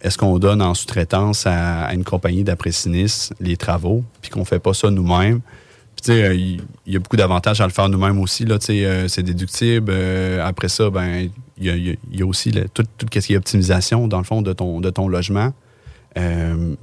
[0.01, 4.59] est-ce qu'on donne en sous-traitance à, à une compagnie d'après-sinistre les travaux, puis qu'on fait
[4.59, 5.39] pas ça nous-mêmes?
[5.95, 8.45] Puis, tu sais, euh, il y, a beaucoup d'avantages à le faire nous-mêmes aussi.
[8.45, 9.91] Là, tu sais, euh, c'est déductible.
[9.91, 13.19] Euh, après ça, ben, il y a, y y a aussi le- tout, tout ce
[13.19, 15.53] qui est optimisation, dans le fond, de ton, de ton logement.
[16.17, 16.75] Euh,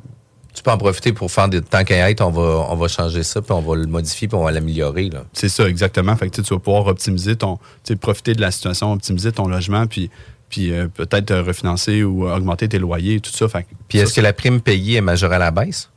[0.64, 3.40] peux en profiter pour faire des tant qu'à être, on va, on va changer ça,
[3.40, 5.10] puis on va le modifier, puis on va l'améliorer.
[5.32, 6.16] C'est ça, exactement.
[6.16, 7.58] Fait que tu vas pouvoir optimiser ton.
[8.00, 10.10] Profiter de la situation, optimiser ton logement, puis,
[10.48, 13.46] puis euh, peut-être euh, refinancer ou augmenter tes loyers, tout ça.
[13.46, 15.90] Fait Puis est-ce que la prime payée est majorée à la baisse?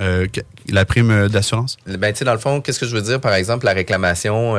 [0.00, 0.26] Euh,
[0.68, 1.78] la prime d'assurance?
[1.86, 3.20] Ben, tu sais, dans le fond, qu'est-ce que je veux dire?
[3.20, 4.56] Par exemple, la réclamation,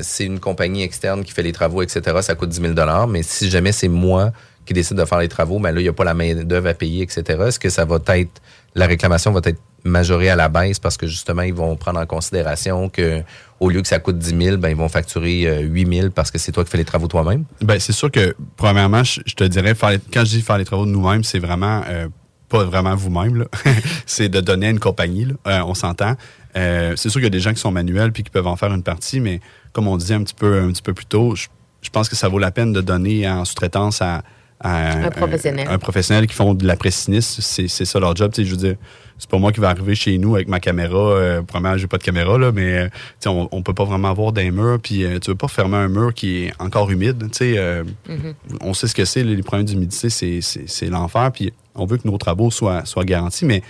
[0.00, 2.18] c'est une compagnie externe qui fait les travaux, etc.
[2.22, 4.32] Ça coûte 10 000 Mais si jamais c'est moi
[4.64, 6.74] qui décide de faire les travaux, ben là, il n'y a pas la main-d'œuvre à
[6.74, 7.22] payer, etc.
[7.46, 8.40] Est-ce que ça va être,
[8.74, 12.06] la réclamation va être majorée à la baisse parce que justement, ils vont prendre en
[12.06, 13.22] considération que
[13.58, 16.30] au lieu que ça coûte 10 000, ben, ils vont facturer euh, 8 000 parce
[16.30, 17.44] que c'est toi qui fais les travaux toi-même?
[17.60, 20.90] Ben, c'est sûr que, premièrement, je, te dirais, quand je dis faire les travaux de
[20.90, 22.08] nous-mêmes, c'est vraiment euh,
[22.50, 23.46] pas vraiment vous-même.
[24.06, 25.34] c'est de donner à une compagnie, là.
[25.46, 26.16] Euh, on s'entend.
[26.56, 28.56] Euh, c'est sûr qu'il y a des gens qui sont manuels puis qui peuvent en
[28.56, 29.40] faire une partie, mais
[29.72, 32.28] comme on disait un petit peu, un petit peu plus tôt, je pense que ça
[32.28, 34.22] vaut la peine de donner en sous-traitance à,
[34.60, 35.66] à Un professionnel.
[35.68, 37.42] Un, professionnel qui font de l'après-sinistre.
[37.42, 38.32] C'est, c'est ça leur job.
[38.36, 38.76] Je veux dire,
[39.18, 40.98] c'est pas moi qui vais arriver chez nous avec ma caméra.
[40.98, 42.88] Euh, premièrement, j'ai pas de caméra, là, mais euh,
[43.26, 44.78] on, on peut pas vraiment avoir des murs.
[44.82, 47.28] Puis euh, tu veux pas fermer un mur qui est encore humide.
[47.42, 48.34] Euh, Mhm.
[48.60, 51.30] on sait ce que c'est, les problèmes d'humidité, c'est, c'est, c'est l'enfer.
[51.32, 53.44] Puis on veut que nos travaux soient, soient garantis.
[53.44, 53.62] Mais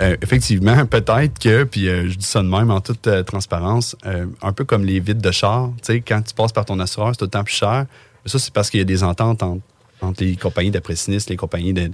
[0.00, 3.96] euh, effectivement, peut-être que, puis euh, je dis ça de même en toute euh, transparence,
[4.42, 7.10] un peu comme les vides de char, tu sais, quand tu passes par ton assureur,
[7.12, 7.86] c'est tout le temps plus cher.
[8.24, 9.62] Mais ça, c'est parce qu'il y a des ententes entre,
[10.02, 11.90] entre les compagnies d'après-sinistre, les compagnies de.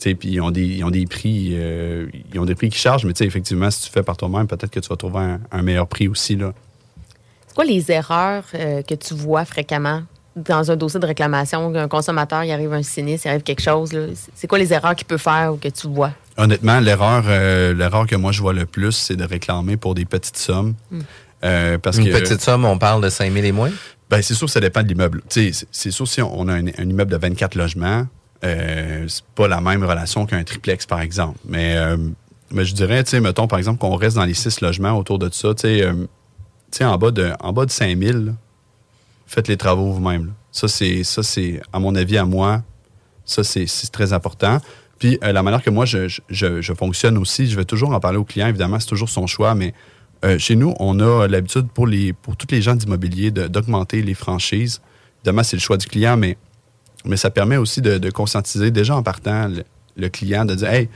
[0.00, 3.04] Puis ils ont des, ils ont des prix, euh, ils ont des prix qui chargent,
[3.04, 5.40] mais tu sais, effectivement, si tu fais par toi-même, peut-être que tu vas trouver un,
[5.52, 6.34] un meilleur prix aussi.
[6.34, 6.52] Là.
[7.46, 10.02] C'est quoi les erreurs euh, que tu vois fréquemment
[10.34, 11.72] dans un dossier de réclamation?
[11.74, 13.90] Un consommateur, il arrive un sinistre, il arrive quelque chose.
[14.34, 16.10] C'est- quoi les erreurs qu'il peut faire ou que tu vois?
[16.36, 20.04] Honnêtement, l'erreur, euh, l'erreur que moi je vois le plus, c'est de réclamer pour des
[20.06, 20.74] petites sommes.
[20.90, 21.00] Mm.
[21.44, 23.70] Euh, parce Une que, petite somme, on parle de 5 000 et moins?
[24.12, 25.22] Ben, c'est sûr que ça dépend de l'immeuble.
[25.30, 28.06] C'est sûr si on a un, immeuble de 24 logements,
[28.44, 31.38] euh, c'est pas la même relation qu'un triplex, par exemple.
[31.46, 31.96] Mais, euh,
[32.50, 35.54] mais je dirais, mettons, par exemple, qu'on reste dans les 6 logements autour de ça,
[35.64, 36.06] euh,
[36.82, 38.32] en bas de, en bas de 5000, là,
[39.26, 40.34] faites les travaux vous-même.
[40.50, 42.60] Ça, c'est, à mon avis, à moi,
[43.24, 44.58] ça, c'est, très important.
[44.98, 47.92] Puis, euh, la manière que moi, je, je- je- je fonctionne aussi, je vais toujours
[47.94, 48.48] en parler au client.
[48.48, 49.72] Évidemment, c'est toujours son choix, mais
[50.24, 54.14] euh, chez nous, on a l'habitude pour, les, pour tous les gens d'immobilier d'augmenter les
[54.14, 54.80] franchises.
[55.20, 56.36] Évidemment, c'est le choix du client, mais,
[57.04, 59.64] mais ça permet aussi de, de conscientiser déjà en partant le,
[59.96, 60.88] le client, de dire Hey,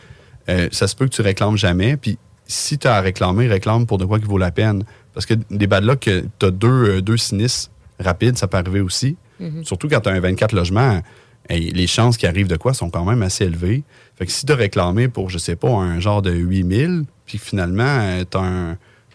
[0.49, 1.97] euh, ça se peut que tu réclames jamais.
[1.97, 4.85] Puis si tu as à réclamer, réclame pour de quoi qui vaut la peine.
[5.13, 8.81] Parce que des bad luck, tu as deux, euh, deux sinistres rapides, ça peut arriver
[8.81, 9.17] aussi.
[9.41, 9.65] Mhm.
[9.65, 11.03] Surtout quand tu as un 24 logements,
[11.49, 13.83] hey, les chances qui arrivent de quoi sont quand même assez élevées.
[14.17, 17.39] Fait que si tu as réclamé pour, je sais pas, un genre de 8000, puis
[17.39, 18.39] finalement, tu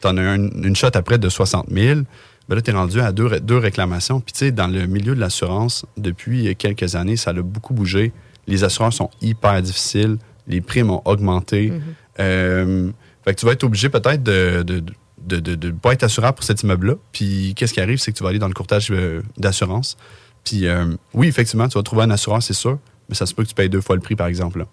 [0.08, 2.02] en as un- une shot après de 60 000,
[2.50, 4.20] ben là, tu es rendu à deux, deux réclamations.
[4.20, 8.12] Puis tu sais, dans le milieu de l'assurance, depuis quelques années, ça a beaucoup bougé.
[8.48, 10.18] Les assurances sont hyper difficiles.
[10.48, 11.72] Les primes ont augmenté.
[12.20, 12.90] Euh,
[13.24, 14.84] fait que tu vas être obligé peut-être de de,
[15.26, 16.96] de, de- de pas être assurable pour cet immeuble-là.
[17.12, 19.96] Puis qu'est-ce qui arrive, c'est que tu vas aller dans le courtage euh, d'assurance.
[20.44, 23.44] Puis euh, oui, effectivement, tu vas trouver un assureur, c'est sûr, mais ça se peut
[23.44, 24.60] que tu payes deux fois le prix, par exemple.
[24.60, 24.66] là.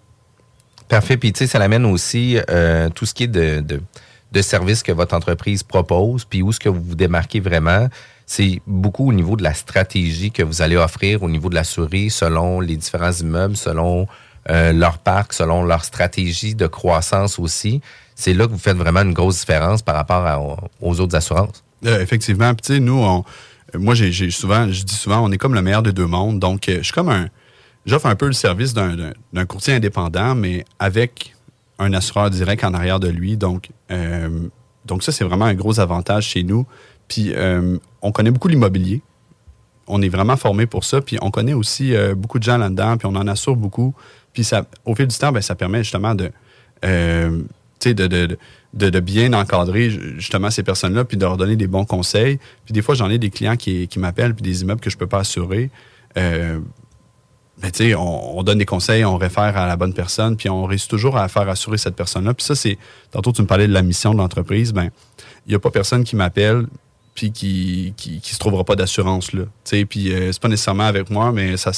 [0.87, 1.17] Parfait.
[1.17, 3.79] Puis, tu sais, ça l'amène aussi euh, tout ce qui est de, de,
[4.31, 7.87] de services que votre entreprise propose, puis où est-ce que vous vous démarquez vraiment.
[8.25, 11.63] C'est beaucoup au niveau de la stratégie que vous allez offrir au niveau de la
[11.63, 14.07] souris selon les différents immeubles, selon
[14.49, 17.81] euh, leur parc, selon leur stratégie de croissance aussi.
[18.15, 21.63] C'est là que vous faites vraiment une grosse différence par rapport aux autres assurances.
[21.85, 22.53] Euh, effectivement.
[22.53, 23.23] Tu sais, nous, on-
[23.75, 26.37] euh, moi, j'ai souvent, je dis souvent, on est comme le meilleur des deux mondes.
[26.39, 27.29] Donc, euh, je suis comme un.
[27.85, 31.33] J'offre un peu le service d'un courtier indépendant, mais avec
[31.79, 33.37] un assureur direct en arrière de lui.
[33.37, 34.47] Donc, euh,
[34.85, 36.67] donc ça, c'est vraiment un gros avantage chez nous.
[37.07, 39.01] Puis, euh, on connaît beaucoup l'immobilier.
[39.87, 41.01] On est vraiment formé pour ça.
[41.01, 42.97] Puis, on connaît aussi euh, beaucoup de gens là-dedans.
[42.97, 43.95] Puis, on en assure beaucoup.
[44.33, 46.31] Puis, ça, au fil du temps, ben, ça permet justement de.
[46.83, 52.37] de, de, de, bien encadrer justement ces personnes-là, puis de leur donner des bons conseils.
[52.65, 54.97] Puis des fois, j'en ai des clients qui, qui m'appellent, puis des immeubles que je
[54.97, 55.71] peux pas assurer.
[57.61, 60.49] Ben, tu sais, on, on donne des conseils, on réfère à la bonne personne, puis
[60.49, 62.33] on réussit toujours à faire assurer cette personne-là.
[62.33, 62.77] Puis ça, c'est.
[63.11, 64.71] Tantôt, tu me parlais de la mission de l'entreprise.
[64.71, 64.89] Ben,
[65.45, 66.67] il n'y a pas personne qui m'appelle,
[67.15, 69.43] puis qui, qui, qui se trouvera pas d'assurance, là.
[69.43, 71.71] Tu sais, puis euh, c'est pas nécessairement avec moi, mais ça,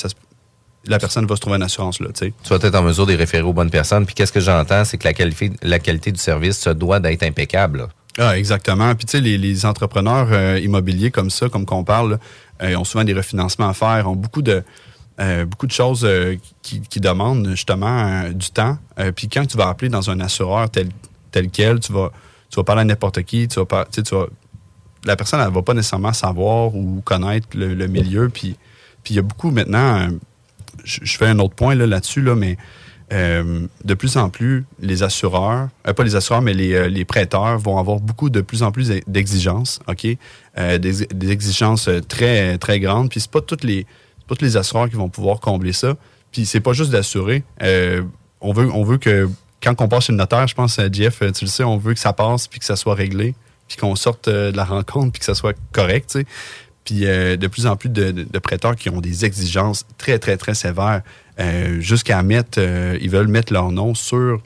[0.86, 2.34] la personne va se trouver une assurance, là, tu sais.
[2.44, 4.06] Tu vas être en mesure de les référer aux bonnes personnes.
[4.06, 7.24] Puis, qu'est-ce que j'entends, c'est que la qualité, la qualité du service se doit d'être
[7.24, 7.80] impeccable.
[7.80, 7.88] là.
[8.18, 8.94] Ah, exactement.
[8.96, 12.18] Puis tu sais, les, les entrepreneurs euh, immobiliers comme ça, comme qu'on parle, là,
[12.64, 14.64] euh, ont souvent des refinancements à faire, ont beaucoup de
[15.20, 18.78] euh, beaucoup de choses euh, qui, demandent justement euh, du temps.
[19.16, 20.88] Puis quand tu vas appeler dans un assureur tel,
[21.32, 22.12] tel quel, tu vas
[22.50, 24.02] tu vas parler à n'importe qui, tu vas pas, tu
[25.06, 28.30] la personne elle va pas nécessairement savoir ou connaître le, milieu.
[28.30, 28.56] Puis
[29.10, 30.10] il y a beaucoup maintenant.
[30.84, 32.58] je fais un autre point là, là-dessus là, mais
[33.10, 38.30] de plus en plus, les assureurs, pas les assureurs, mais les, prêteurs vont avoir beaucoup
[38.30, 40.06] de plus en plus d'exigences, OK?
[40.58, 43.10] Des, des exigences très, très grandes.
[43.10, 43.86] Puis c'est pas toutes les
[44.36, 45.96] tous les assureurs qui vont pouvoir combler ça.
[46.32, 47.44] Puis c'est pas juste d'assurer.
[47.62, 48.04] Euh,
[48.40, 49.30] on, veut, que
[49.62, 51.78] quand on passe chez le notaire, je pense, euh, Jeff, euh, tu le sais, on
[51.78, 53.36] veut que ça passe puis que ça soit réglé,
[53.68, 56.18] puis qu'on sorte euh, de la rencontre puis que ça soit correct.
[56.84, 61.04] Puis de plus en plus de, prêteurs qui ont des exigences très, très, très sévères,
[61.78, 64.42] jusqu'à mettre, ils veulent mettre leur nom sur,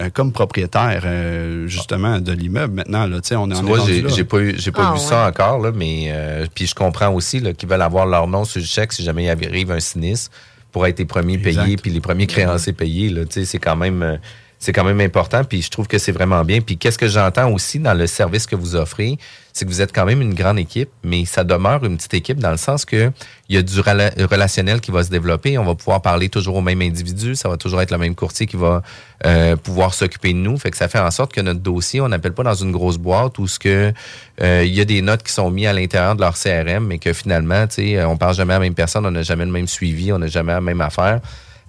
[0.00, 3.06] euh, comme propriétaire, euh, justement, de l'immeuble maintenant.
[3.06, 4.98] Là, Tu sais, on est Tu en est j'ai pas eu, j'ai pas Ah, vu
[5.00, 5.04] ouais.
[5.04, 8.44] ça encore, là, mais euh, puis je comprends aussi là, qu'ils veulent avoir leur nom
[8.44, 10.30] sur le chèque si jamais il arrive un sinistre
[10.72, 11.64] pour être les premiers Exact.
[11.64, 13.08] payés puis les premiers créanciers payés.
[13.10, 14.16] Là, Tu sais, c'est quand même euh,
[14.60, 15.42] c'est quand même important.
[15.42, 16.60] Puis je trouve que c'est vraiment bien.
[16.60, 19.18] Puis qu'est-ce que j'entends aussi dans le service que vous offrez,
[19.54, 22.38] c'est que vous êtes quand même une grande équipe, mais ça demeure une petite équipe
[22.38, 23.10] dans le sens que
[23.48, 25.56] il y a du rela- relationnel qui va se développer.
[25.56, 27.34] On va pouvoir parler toujours au même individu.
[27.34, 28.82] Ça va toujours être le même courtier qui va
[29.24, 30.58] euh, pouvoir s'occuper de nous.
[30.58, 32.98] Fait que ça fait en sorte que notre dossier, on n'appelle pas dans une grosse
[32.98, 33.94] boîte où ce que
[34.42, 36.98] euh, il y a des notes qui sont mises à l'intérieur de leur CRM, mais
[36.98, 39.52] que finalement, tu sais, on parle jamais à la même personne, on n'a jamais le
[39.52, 41.20] même suivi, on n'a jamais la même affaire.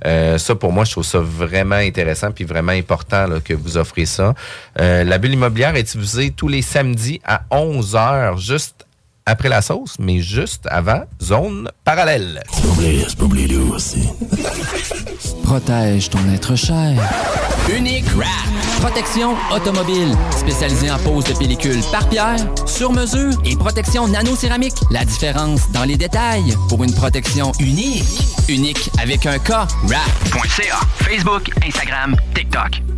[0.05, 4.05] Euh, ça, pour moi, je trouve ça vraiment intéressant puis vraiment important que vous offrez
[4.05, 4.33] ça.
[4.79, 8.85] Euh, la bulle immobilière est diffusée tous les samedis à 11 heures, juste
[9.25, 12.43] après la sauce, mais juste avant Zone Parallèle.
[15.43, 16.97] Protège ton être cher.
[17.75, 18.27] Unique Wrap.
[18.81, 20.15] Protection automobile.
[20.35, 24.75] Spécialisée en pose de pellicule par pierre, sur mesure et protection nano-céramique.
[24.89, 28.03] La différence dans les détails pour une protection unique.
[28.49, 29.51] Unique avec un K.
[29.83, 30.01] Wrap.
[30.49, 32.90] .ca, Facebook, Instagram, TikTok.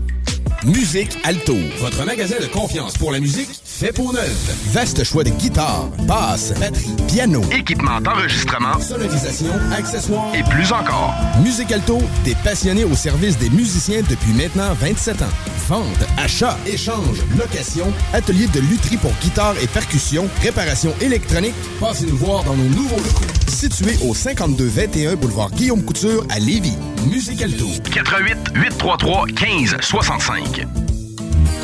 [0.65, 4.31] Musique Alto, votre magasin de confiance pour la musique fait pour neuf.
[4.71, 10.33] Vaste choix de guitares, basses, batterie, piano, Équipement d'enregistrement sonorisation, accessoires.
[10.33, 11.13] et plus encore.
[11.43, 15.25] Musique Alto, des passionnés au service des musiciens depuis maintenant 27 ans.
[15.67, 15.85] Vente,
[16.17, 21.55] achat, échange, location, atelier de lutherie pour guitare et percussion, réparation électronique.
[21.81, 23.25] Passez nous voir dans nos nouveaux locaux.
[23.63, 26.75] Situé au 5221 boulevard Guillaume Couture à Lévis.
[27.09, 27.65] Musique Alto.
[27.93, 30.67] 88 833 15 65.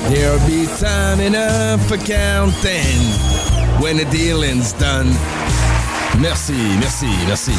[0.08, 3.02] There'll be time enough for counting
[3.82, 5.14] when the dealing's done.
[6.22, 7.52] Merci, merci, merci.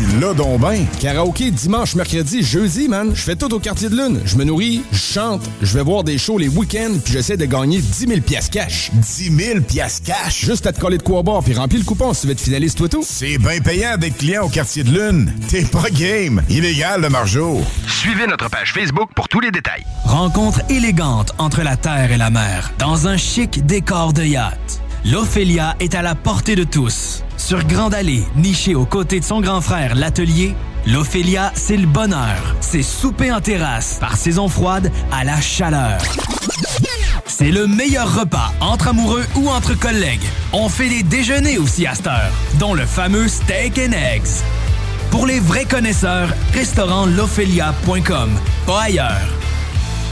[0.00, 0.86] Tu l'as donc ben.
[0.98, 3.10] Karaoké dimanche, mercredi, jeudi, man.
[3.14, 4.22] Je fais tout au quartier de lune.
[4.24, 7.44] Je me nourris, je chante, je vais voir des shows les week-ends, puis j'essaie de
[7.44, 8.90] gagner 10 000 piastres cash.
[8.94, 10.46] 10 000 piastres cash?
[10.46, 12.40] Juste à te coller de quoi boire, puis remplir le coupon si tu veux être
[12.40, 13.04] finaliste toi tout.
[13.06, 15.34] C'est bien payant d'être client au quartier de lune.
[15.50, 16.40] T'es pas game.
[16.48, 17.60] Illégal, le margeau.
[17.86, 19.84] Suivez notre page Facebook pour tous les détails.
[20.04, 24.79] Rencontre élégante entre la terre et la mer, dans un chic décor de yacht.
[25.04, 27.24] L'Ophélia est à la portée de tous.
[27.38, 30.54] Sur Grande Allée, nichée aux côtés de son grand frère, l'Atelier,
[30.86, 32.54] l'Ophélia, c'est le bonheur.
[32.60, 35.98] C'est souper en terrasse, par saison froide à la chaleur.
[37.26, 40.24] C'est le meilleur repas entre amoureux ou entre collègues.
[40.52, 44.42] On fait des déjeuners aussi à cette heure, dont le fameux steak and eggs.
[45.10, 48.30] Pour les vrais connaisseurs, restaurantLophelia.com,
[48.66, 49.28] pas ailleurs.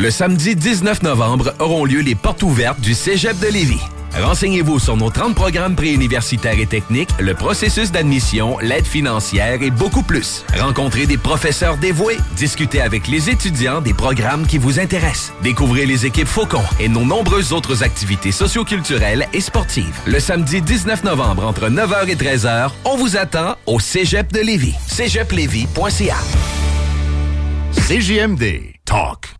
[0.00, 3.82] Le samedi 19 novembre auront lieu les portes ouvertes du Cégep de Lévis.
[4.18, 10.02] Renseignez-vous sur nos 30 programmes préuniversitaires et techniques, le processus d'admission, l'aide financière et beaucoup
[10.02, 10.46] plus.
[10.58, 15.34] Rencontrez des professeurs dévoués, discutez avec les étudiants des programmes qui vous intéressent.
[15.42, 20.00] Découvrez les équipes Faucon et nos nombreuses autres activités socioculturelles et sportives.
[20.06, 24.76] Le samedi 19 novembre entre 9h et 13h, on vous attend au Cégep de Lévis.
[24.86, 26.16] cégeplévis.ca
[27.76, 28.72] CJMD.
[28.86, 29.39] Talk.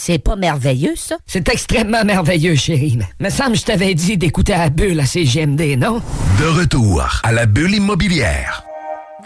[0.00, 1.16] C'est pas merveilleux, ça?
[1.26, 3.00] C'est extrêmement merveilleux, chérie.
[3.18, 6.00] Me semble que je t'avais dit d'écouter à la bulle à CGMD, non?
[6.38, 8.62] De retour à la bulle immobilière.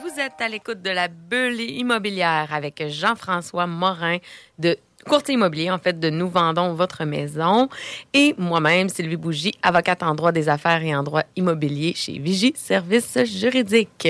[0.01, 4.17] Vous êtes à l'écoute de la bulle immobilière avec Jean-François Morin
[4.59, 7.69] de Courtier immobilier, en fait, de Nous vendons votre maison.
[8.15, 12.55] Et moi-même, Sylvie Bougie, avocate en droit des affaires et en droit immobilier chez Vigie
[12.57, 14.09] Services juridiques.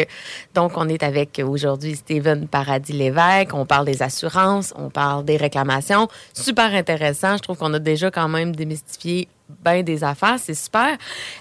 [0.55, 3.55] Donc, on est avec aujourd'hui Steven Paradis-Lévesque.
[3.55, 6.09] On parle des assurances, on parle des réclamations.
[6.35, 7.37] Super intéressant.
[7.37, 9.29] Je trouve qu'on a déjà quand même démystifié
[9.65, 10.37] bien des affaires.
[10.39, 10.97] C'est super.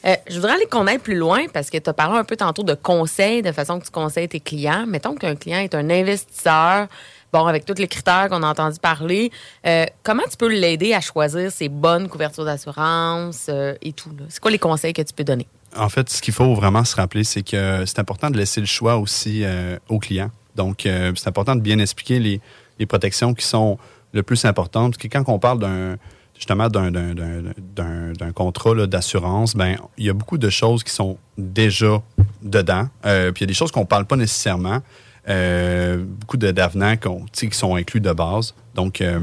[0.05, 2.35] Euh, je voudrais aller qu'on aille plus loin parce que tu as parlé un peu
[2.35, 4.85] tantôt de conseils, de façon que tu conseilles tes clients.
[4.87, 6.87] Mettons qu'un client est un investisseur
[7.31, 9.31] bon, avec tous les critères qu'on a entendu parler,
[9.65, 14.09] euh, comment tu peux l'aider à choisir ses bonnes couvertures d'assurance euh, et tout?
[14.29, 15.47] C'est quoi les conseils que tu peux donner?
[15.75, 18.67] En fait, ce qu'il faut vraiment se rappeler, c'est que c'est important de laisser le
[18.67, 20.31] choix aussi euh, aux clients.
[20.55, 22.41] Donc, euh, c'est important de bien expliquer les,
[22.87, 23.77] protections qui sont
[24.11, 24.93] le plus importantes.
[24.93, 25.97] Parce que quand on parle d'un
[26.35, 32.01] justement d'un- contrat d'assurance, ben il y a beaucoup de choses qui sont déjà
[32.41, 32.87] dedans.
[33.03, 34.81] Puis il y a des choses qu'on ne parle pas nécessairement.
[35.29, 36.95] Euh, beaucoup d'avenants
[37.31, 38.55] qui sont inclus de base.
[38.73, 39.19] Donc, euh,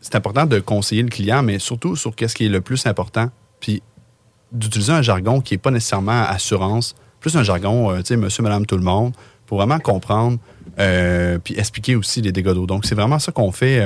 [0.00, 3.30] c'est important de conseiller le client, mais surtout sur qu'est-ce qui est le plus important.
[3.60, 3.82] Puis
[4.52, 8.42] d'utiliser un jargon qui n'est pas nécessairement assurance, plus un jargon, euh, tu sais, monsieur,
[8.42, 9.14] madame, tout le monde,
[9.46, 10.38] pour vraiment comprendre
[11.42, 12.64] puis expliquer aussi les dégâts d'eau.
[12.64, 13.84] Donc, c'est vraiment ça qu'on fait.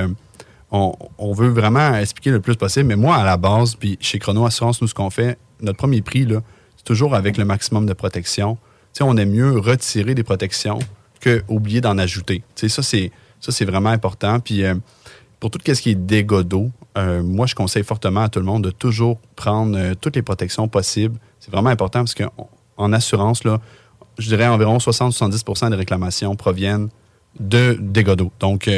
[0.69, 2.85] on, on veut vraiment expliquer le plus possible.
[2.85, 6.03] Mais moi, à la base, puis chez Chrono Assurance, nous, ce qu'on fait, notre premier
[6.03, 6.27] prix,
[6.77, 8.59] c'est toujours avec le maximum de protection.
[8.93, 10.77] Tu sais, on aime mieux retirer des protections
[11.23, 12.43] que oublier d'en ajouter.
[12.55, 14.41] Tu sais, ça, c'est, vraiment important.
[14.41, 14.75] Puis, euh,
[15.39, 18.45] pour tout ce qui est dégâts d'eau, euh, moi, je conseille fortement à tout le
[18.45, 21.17] monde de toujours prendre euh, toutes les protections possibles.
[21.39, 23.61] C'est vraiment important parce qu'en assurance, là,
[24.17, 26.89] je dirais environ 60-70% des réclamations proviennent
[27.39, 28.31] de dégâts d'eau.
[28.39, 28.69] Donc,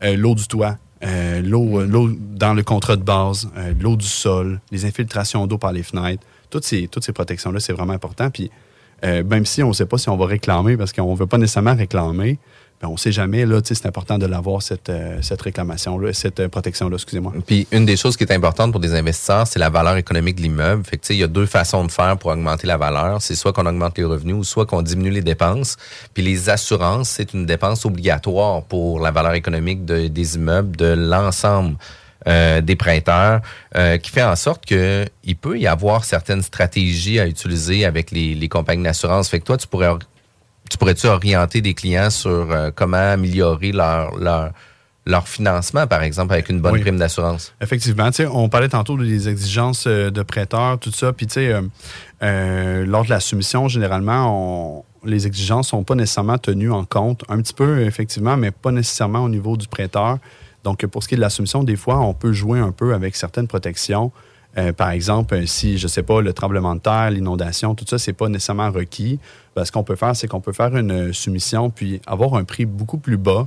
[0.00, 5.48] l'eau du toit, l'eau l'eau dans le contrat de base, l'eau du sol, les infiltrations
[5.48, 8.30] d'eau par les fenêtres, toutes ces, toutes ces protections-là, c'est vraiment important.
[8.30, 8.48] Puis,
[9.04, 11.26] euh, même si on ne sait pas si on va réclamer, parce qu'on ne veut
[11.26, 12.38] pas nécessairement réclamer,
[12.82, 16.40] ben, on ne sait jamais, là, c'est important de l'avoir, cette, euh, cette réclamation-là, cette
[16.40, 17.32] euh, protection-là, excusez-moi.
[17.46, 20.42] Puis une des choses qui est importante pour des investisseurs, c'est la valeur économique de
[20.42, 20.82] l'immeuble.
[21.08, 23.22] Il y a deux façons de faire pour augmenter la valeur.
[23.22, 25.76] C'est soit qu'on augmente les revenus ou soit qu'on diminue les dépenses.
[26.12, 30.86] Puis les assurances, c'est une dépense obligatoire pour la valeur économique de- des immeubles de
[30.94, 31.76] l'ensemble
[32.28, 33.40] euh, des prêteurs,
[33.76, 38.10] euh, qui fait en sorte que il peut y avoir certaines stratégies à utiliser avec
[38.10, 39.28] les, les compagnies d'assurance.
[39.28, 39.90] Fait que toi, tu pourrais
[40.68, 44.50] tu pourrais-tu orienter des clients sur euh, comment améliorer leur, leur,
[45.06, 46.80] leur financement, par exemple, avec une bonne Oui.
[46.80, 47.54] prime d'assurance?
[47.60, 51.12] Effectivement, tu sais, on parlait tantôt des exigences de prêteurs, tout ça.
[51.12, 51.62] Puis, tu sais, euh,
[52.24, 57.22] euh, lors de la soumission, généralement, on- les exigences sont pas nécessairement tenues en compte.
[57.28, 60.18] Un petit peu, effectivement, mais pas nécessairement au niveau du prêteur.
[60.66, 62.92] Donc, pour ce qui est de la soumission, des fois, on peut jouer un peu
[62.92, 64.10] avec certaines protections.
[64.58, 67.98] Euh, par exemple, euh, si, je sais pas, le tremblement de terre, l'inondation, tout ça,
[67.98, 69.20] c'est pas nécessairement requis.
[69.54, 72.42] Ben, ce qu'on peut faire, c'est qu'on peut faire une euh, soumission puis avoir un
[72.42, 73.46] prix beaucoup plus bas.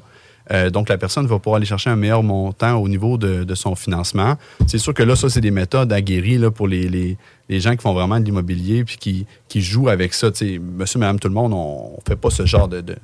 [0.74, 4.36] Donc, la personne va pouvoir aller chercher un meilleur montant au niveau de, son financement.
[4.66, 7.18] C'est sûr que là, ça, c'est des méthodes aguerries là, pour les, les,
[7.50, 10.32] les gens qui font vraiment de l'immobilier puis qui, qui jouent avec ça.
[10.60, 12.96] Monsieur, madame, tout le monde, on ne fait pas ce genre de, de,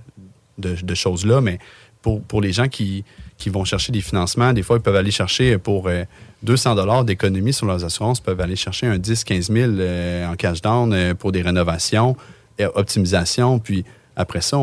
[0.57, 1.59] de- de choses-là, mais
[2.01, 3.03] pour, pour les gens qui,
[3.37, 6.03] qui vont chercher des financements, des fois, ils peuvent aller chercher pour euh,
[6.43, 10.61] 200 dollars d'économie sur leurs assurances, peuvent aller chercher un 10-15 000 euh, en cash
[10.61, 12.15] down euh, pour des rénovations,
[12.57, 13.59] et optimisation.
[13.59, 13.83] Puis
[14.15, 14.57] après ça,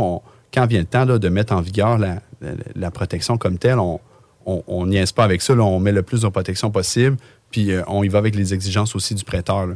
[0.53, 4.01] quand vient le temps de mettre en vigueur la, protection comme telle, on
[4.47, 5.55] on- niaise pas avec ça.
[5.55, 7.17] on met le plus de protection possible,
[7.51, 9.69] puis euh, on y va avec les exigences aussi du prêteur.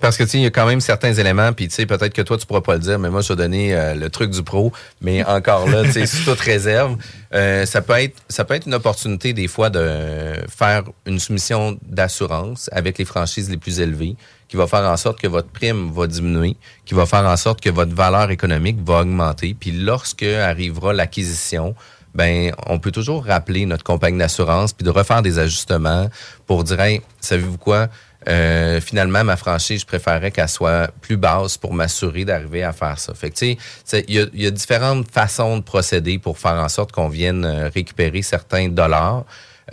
[0.00, 2.12] Parce que tu sais, il y a quand même certains éléments, puis tu sais, peut-être
[2.12, 4.30] que toi, tu pourras pas le dire, mais moi, je vais donner euh, le truc
[4.30, 4.72] du pro.
[5.00, 6.96] Mais encore là, tu sais, sous toute réserve,
[7.34, 11.78] euh, ça peut être ça peut être une opportunité des fois de faire une soumission
[11.82, 14.16] d'assurance avec les franchises les plus élevées,
[14.48, 17.60] qui va faire en sorte que votre prime va diminuer, qui va faire en sorte
[17.60, 19.54] que votre valeur économique va augmenter.
[19.58, 21.74] Puis lorsque arrivera l'acquisition,
[22.14, 26.08] ben on peut toujours rappeler notre compagnie d'assurance puis de refaire des ajustements
[26.46, 27.88] pour dire hey, savez-vous quoi?
[28.26, 32.98] Euh, finalement ma franchise je préférerais qu'elle soit plus basse pour m'assurer d'arriver à faire
[32.98, 36.18] ça fait que tu sais il y a, il y a différentes façons de procéder
[36.18, 39.24] pour faire en sorte qu'on vienne euh, récupérer certains dollars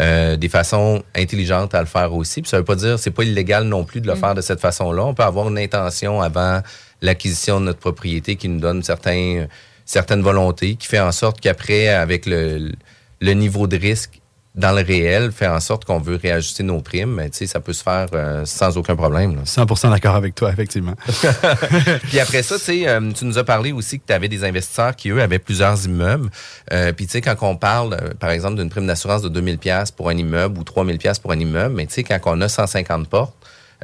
[0.01, 2.41] euh, des façons intelligentes à le faire aussi.
[2.41, 4.19] Puis ça veut pas dire c'est pas illégal non plus de le Mm.
[4.19, 5.05] faire de cette façon-là.
[5.05, 6.61] On peut avoir une intention avant
[7.01, 9.47] l'acquisition de notre propriété qui nous donne certains,
[9.85, 12.73] certaines volontés, qui fait en sorte qu'après, avec le,
[13.21, 14.19] le niveau de risque
[14.55, 17.13] dans le réel, fait en sorte qu'on veut réajuster nos primes.
[17.15, 19.35] Mais tu sais, ça peut se faire euh, sans aucun problème.
[19.35, 19.41] là.
[19.43, 20.95] 100% d'accord avec toi, effectivement.
[22.03, 25.09] Puis après ça, euh, tu nous as parlé aussi que tu avais des investisseurs qui,
[25.09, 26.29] eux, avaient plusieurs immeubles.
[26.71, 29.57] Euh, puis tu sais, quand on parle, euh, par exemple, d'une prime d'assurance de 2000
[29.57, 32.41] pièces pour un immeuble ou 3000 pièces pour un immeuble, mais tu sais, quand on
[32.41, 33.35] a 150 portes,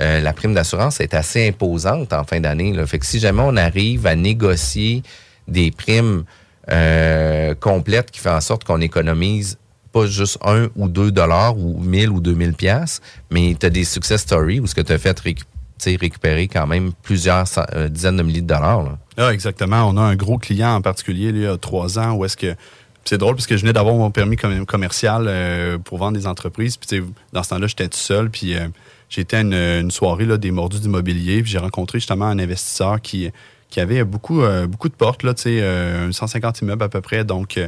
[0.02, 2.74] euh, la prime d'assurance est assez imposante en fin d'année.
[2.86, 5.04] Fait que si jamais on arrive à négocier
[5.48, 6.24] des primes
[6.70, 9.58] euh, complètes qui fait en sorte qu'on économise
[9.92, 13.84] pas juste un ou deux dollars ou 1000 ou 2000 pièces, mais tu as des
[13.84, 15.44] success stories où ce que tu as fait récu-
[15.78, 18.84] tu sais, récupérer quand même plusieurs euh, dizaines de milliers de dollars.
[18.84, 18.98] là.
[19.18, 19.84] Ah, exactement.
[19.90, 22.56] On a un gros client en particulier, il y a trois ans, où est-ce que.
[23.04, 26.28] C'est drôle parce que je venais d'avoir mon permis com- commercial euh, pour vendre des
[26.28, 26.78] entreprises.
[26.78, 27.02] Puis,
[27.34, 28.30] dans ce temps-là, j'étais tout seul.
[28.30, 28.68] Puis, euh,
[29.10, 31.42] j'étais à une, soirée là, des mordus d'immobilier.
[31.42, 33.32] Puis, j'ai rencontré justement un investisseur qui,
[33.72, 37.24] qui avait beaucoup, beaucoup de portes, là, tu sais, euh, 150 immeubles à peu près.
[37.26, 37.60] Donc,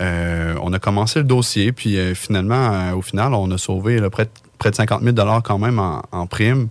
[0.00, 1.72] euh, on a commencé le dossier.
[1.72, 5.02] Puis, euh, finalement, euh, au final, on a sauvé là, près, de, près de 50
[5.02, 6.68] 000 quand même en, en prime.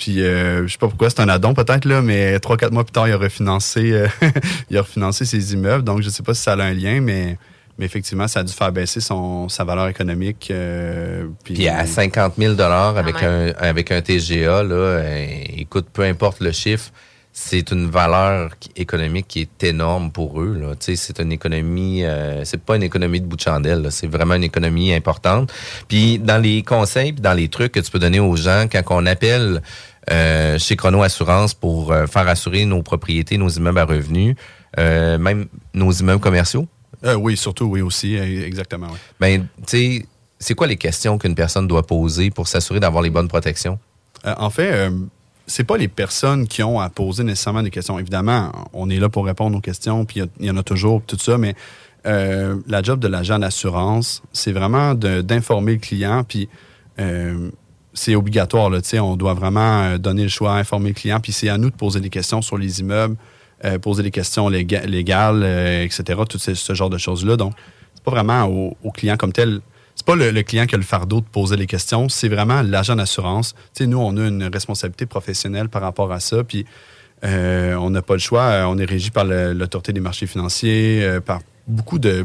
[0.00, 2.84] Puis, euh, je sais pas pourquoi, c'est un addon peut-être, là, mais trois, quatre mois
[2.84, 4.08] plus tard, il a refinancé, euh,
[4.70, 5.84] il a refinancé ses immeubles.
[5.84, 7.36] Donc, je sais pas si ça a un lien, mais,
[7.78, 10.48] mais effectivement, ça a dû faire baisser son, sa valeur économique.
[10.50, 13.54] euh, puis, Puis à 50 000 avec un, même.
[13.58, 15.26] avec un TGA, là, euh,
[15.58, 16.90] écoute, peu importe le chiffre,
[17.32, 20.56] c'est une valeur économique qui est énorme pour eux.
[20.60, 20.74] Là.
[20.78, 23.90] C'est une économie, euh, c'est pas une économie de bout de chandelle, là.
[23.90, 25.52] c'est vraiment une économie importante.
[25.88, 28.82] Puis dans les conseils, puis dans les trucs que tu peux donner aux gens, quand
[28.90, 29.62] on appelle
[30.10, 34.34] euh, chez Chrono Assurance pour euh, faire assurer nos propriétés, nos immeubles à revenus,
[34.76, 36.66] même nos immeubles commerciaux,
[37.16, 38.88] oui, surtout, oui, aussi, exactement.
[38.90, 38.98] oui.
[39.18, 40.06] ben, tu sais,
[40.38, 43.78] c'est quoi les questions qu'une personne doit poser pour s'assurer d'avoir les bonnes protections?
[44.24, 44.90] En fait,
[45.50, 47.98] c'est pas les personnes qui ont à poser nécessairement des questions.
[47.98, 51.18] Évidemment, on est là pour répondre aux questions, puis il y en a toujours, tout
[51.18, 51.54] ça, mais
[52.06, 56.48] euh, la job de l'agent d'assurance, c'est vraiment d'informer le client, puis
[57.00, 57.50] euh,
[57.92, 61.48] c'est obligatoire, là, on doit vraiment euh, donner le choix, informer le client, puis c'est
[61.48, 63.16] à nous de poser des questions sur les immeubles,
[63.82, 65.44] poser des questions léga- légales,
[65.84, 67.36] etc., tout ce, ce genre de choses-là.
[67.36, 67.52] Donc,
[67.94, 69.60] c'est pas vraiment au client comme tel.
[70.00, 72.96] C'est pas le, client qui a le fardeau de poser les questions, c'est vraiment l'agent
[72.96, 73.54] d'assurance.
[73.78, 76.64] Nous, on a une responsabilité professionnelle par rapport à ça, puis
[77.22, 78.44] euh, on n'a pas le choix.
[78.44, 82.24] Euh, On est régi par l'autorité des marchés financiers, euh, par beaucoup de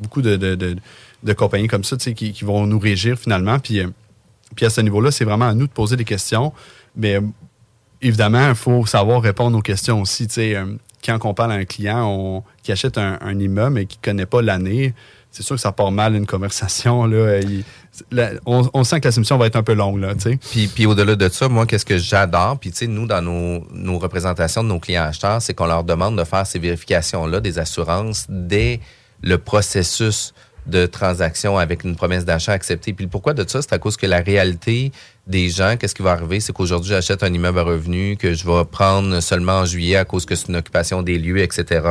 [0.00, 3.58] beaucoup de, de- compagnies comme ça, qui, vont nous régir finalement.
[3.58, 3.82] Puis,
[4.54, 6.52] puis à ce niveau-là, c'est vraiment à nous de poser des questions.
[6.94, 7.18] Mais
[8.02, 10.28] évidemment, il faut savoir répondre aux questions aussi.
[11.04, 14.26] Quand on parle à un client qui achète un, un immeuble et qui ne connaît
[14.26, 14.94] pas l'année,
[15.36, 17.04] c'est sûr que ça part mal une conversation.
[17.04, 17.40] Là,
[18.46, 20.00] on, sent que la va être un peu longue.
[20.00, 20.14] Là.
[20.50, 24.78] Puis, au-delà de ça, moi, qu'est-ce que j'adore, puis nous, dans nos, représentations de nos
[24.78, 28.80] clients acheteurs, c'est qu'on leur demande de faire ces vérifications-là des assurances dès
[29.22, 30.32] le processus
[30.66, 32.94] de transaction avec une promesse d'achat acceptée.
[32.94, 33.60] Puis pourquoi de ça?
[33.60, 34.90] C'est à cause que la réalité
[35.26, 36.40] des gens, qu'est-ce qui va arriver?
[36.40, 40.04] C'est qu'aujourd'hui, j'achète un immeuble à revenu que je vais prendre seulement en juillet à
[40.06, 41.82] cause que c'est une occupation des lieux, etc.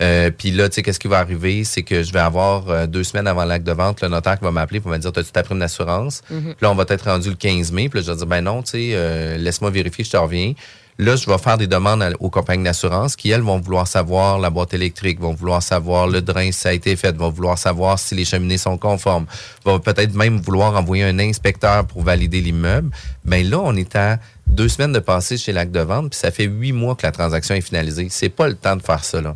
[0.00, 1.64] Euh, puis là, tu sais, qu'est-ce qui va arriver?
[1.64, 4.44] C'est que je vais avoir euh, deux semaines avant l'acte de vente, le notaire qui
[4.44, 6.22] va m'appeler pour me dire, as-tu ta prime d'assurance?
[6.30, 6.40] Mhm.
[6.42, 7.88] Puis là, on va être rendu le 15 mai.
[7.90, 10.54] Puis là, je vais dire, ben non, tu sais, euh, laisse-moi vérifier, je te reviens.
[10.98, 14.38] Là, je vais faire des demandes à- aux compagnies d'assurance qui, elles, vont vouloir savoir
[14.38, 17.56] la boîte électrique, vont vouloir savoir le drain si ça a été fait, vont vouloir
[17.58, 19.24] savoir si les cheminées sont conformes,
[19.64, 22.90] vont peut-être même vouloir envoyer un inspecteur pour valider l'immeuble.
[23.24, 26.30] Ben là, on est à deux semaines de passer chez l'acte de vente, puis ça
[26.30, 28.08] fait huit mois que la transaction est finalisée.
[28.10, 29.34] C'est pas le temps de faire ça, là.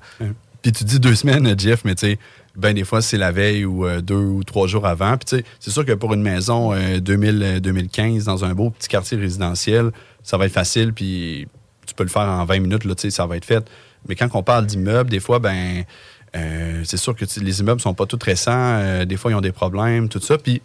[0.67, 2.19] Puis tu dis deux semaines, Jeff, mais tu sais,
[2.57, 5.17] ben des fois, c'est la veille ou euh, deux ou trois jours avant.
[5.17, 8.53] Puis tu sais, c'est sûr que pour une maison euh, 2000, euh, 2015 dans un
[8.53, 9.93] beau petit quartier résidentiel,
[10.25, 11.47] ça va être facile, puis
[11.87, 13.65] tu peux le faire en 20 minutes, là, tu sais, ça va être fait.
[14.09, 15.85] Mais quand on parle d'immeubles, des fois, ben
[16.35, 18.51] euh, c'est sûr que les immeubles sont pas tous récents.
[18.53, 20.37] euh, des fois, ils ont des problèmes, tout ça.
[20.37, 20.63] Puis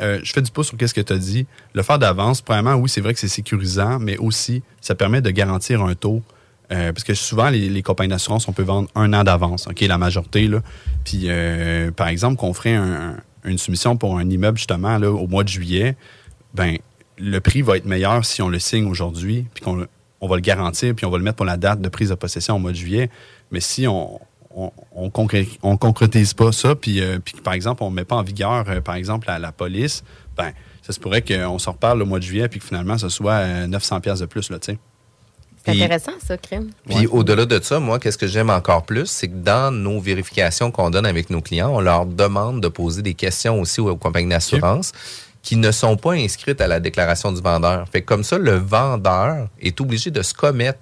[0.00, 1.46] euh, je fais du pouce sur qu'est-ce que tu as dit.
[1.74, 5.30] Le faire d'avance, premièrement, oui, c'est vrai que c'est sécurisant, mais aussi, ça permet de
[5.30, 6.22] garantir un taux.
[6.72, 9.98] Euh, parce que souvent, les, compagnies d'assurance, on peut vendre un an d'avance, OK, la
[9.98, 10.46] majorité.
[10.46, 10.60] Là.
[11.04, 15.26] Puis, euh, par exemple, qu'on ferait un- une soumission pour un immeuble, justement, là, au
[15.26, 15.96] mois de juillet,
[16.54, 16.76] ben
[17.18, 19.86] le prix va être meilleur si on le signe aujourd'hui, puis qu'on
[20.22, 22.14] on va le garantir, puis on va le mettre pour la date de prise de
[22.14, 23.10] possession au mois de juillet.
[23.50, 24.20] Mais si on
[24.52, 28.04] on, on, concré- on concrétise pas ça, puis, euh, puis par exemple, on ne met
[28.04, 30.02] pas en vigueur, par exemple, la, la police,
[30.36, 30.50] ben
[30.82, 33.32] ça se pourrait qu'on s'en reparle le mois de juillet, puis que finalement, ce soit
[33.34, 34.78] euh, 900 pièces de plus, là, tu sais.
[35.64, 36.70] C'est Puis- intéressant, ça, crime.
[36.88, 40.70] Puis au-delà de ça, moi, qu'est-ce que j'aime encore plus, c'est que dans nos vérifications
[40.70, 44.30] qu'on donne avec nos clients, on leur demande de poser des questions aussi aux compagnies
[44.30, 44.92] d'assurance
[45.42, 47.86] qui ne sont pas inscrites à la déclaration du vendeur.
[47.90, 50.78] Fait que comme ça, le vendeur est obligé de se commettre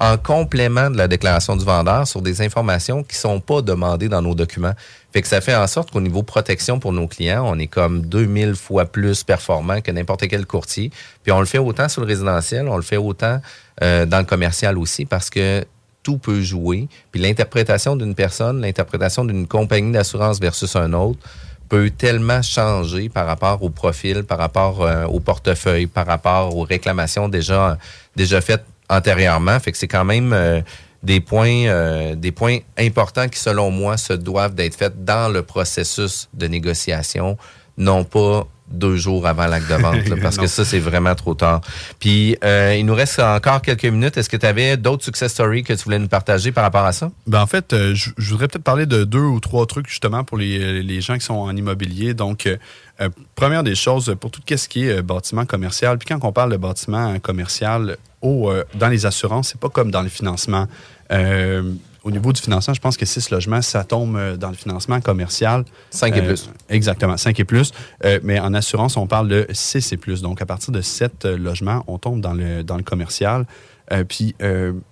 [0.00, 4.22] en complément de la déclaration du vendeur sur des informations qui sont pas demandées dans
[4.22, 4.74] nos documents.
[5.12, 8.02] Fait que ça fait en sorte qu'au niveau protection pour nos clients, on est comme
[8.02, 10.90] 2000 fois plus performant que n'importe quel courtier.
[11.22, 13.40] Puis on le fait autant sur le résidentiel, on le fait autant
[13.82, 15.64] euh, dans le commercial aussi parce que
[16.02, 16.88] tout peut jouer.
[17.10, 21.18] Puis l'interprétation d'une personne, l'interprétation d'une compagnie d'assurance versus un autre
[21.68, 26.62] peut tellement changer par rapport au profil, par rapport euh, au portefeuille, par rapport aux
[26.62, 27.78] réclamations déjà,
[28.14, 29.58] déjà faites antérieurement.
[29.60, 30.60] Fait que c'est quand même euh,
[31.02, 35.42] des points, euh, des points importants qui, selon moi, se doivent d'être faits dans le
[35.42, 37.36] processus de négociation,
[37.78, 41.34] non pas deux jours avant l'acte de vente, là, parce que ça, c'est vraiment trop
[41.34, 41.60] tard.
[42.00, 44.16] Puis, euh, il nous reste encore quelques minutes.
[44.16, 46.92] Est-ce que tu avais d'autres success stories que tu voulais nous partager par rapport à
[46.92, 47.12] ça?
[47.28, 50.36] Ben, en fait, je je voudrais peut-être parler de deux ou trois trucs justement pour
[50.36, 52.12] les, les gens qui sont en immobilier.
[52.12, 52.48] Donc,
[53.00, 56.32] euh, première des choses, pour tout ce qui est euh, bâtiment commercial, puis quand on
[56.32, 60.66] parle de bâtiment commercial, au, euh, dans les assurances, c'est pas comme dans le financement.
[61.12, 61.72] Euh,
[62.02, 65.64] au niveau du financement, je pense que 6 logements, ça tombe dans le financement commercial.
[65.90, 66.48] Cinq et plus.
[66.68, 67.72] Exactement, 5 et plus.
[68.22, 70.22] Mais en assurance, on parle de 6 et plus.
[70.22, 73.44] Donc, à partir de 7 logements, on tombe dans le, dans le commercial.
[74.08, 74.36] Puis,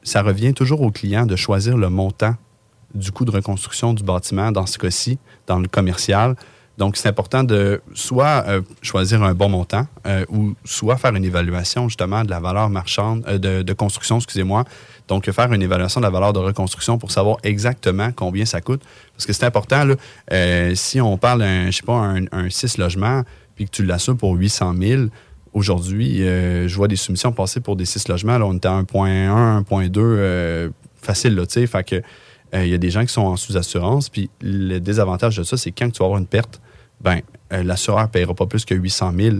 [0.03, 2.35] ça revient toujours au client de choisir le montant
[2.95, 6.35] du coût de reconstruction du bâtiment, dans ce cas-ci, dans le commercial.
[6.79, 11.25] Donc, c'est important de soit euh, choisir un bon montant euh, ou soit faire une
[11.25, 14.65] évaluation justement de la valeur marchande, euh, de, construction, excusez-moi.
[15.07, 18.83] Donc, faire une évaluation de la valeur de reconstruction pour savoir exactement combien ça coûte.
[19.13, 23.23] Parce que c'est important, là, si on parle je sais pas, un, un 6 logements,
[23.55, 25.03] puis que tu l'assures pour 800 000,
[25.55, 28.39] aujourd'hui, je vois des soumissions passer pour des 6 logements.
[28.39, 30.71] Là, on est à 1.1, 1.2, euh,
[31.01, 31.67] facile, là, tu sais.
[31.67, 32.03] Fait que
[32.63, 35.73] il y a des gens qui sont en sous-assurance, puis le désavantage de ça, c'est
[35.73, 36.61] quand tu vas avoir une perte,
[37.01, 37.21] ben
[37.53, 39.37] euh, l'assureur ne paiera pas plus que 800 000.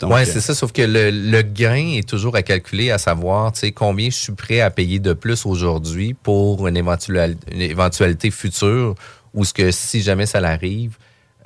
[0.00, 2.98] Donc, Oui, euh, c'est ça, sauf que le, le gain est toujours à calculer, à
[2.98, 8.30] savoir combien je suis prêt à payer de plus aujourd'hui pour une, éventuali- une éventualité
[8.30, 8.94] future
[9.32, 10.96] ou ce que si jamais ça l'arrive,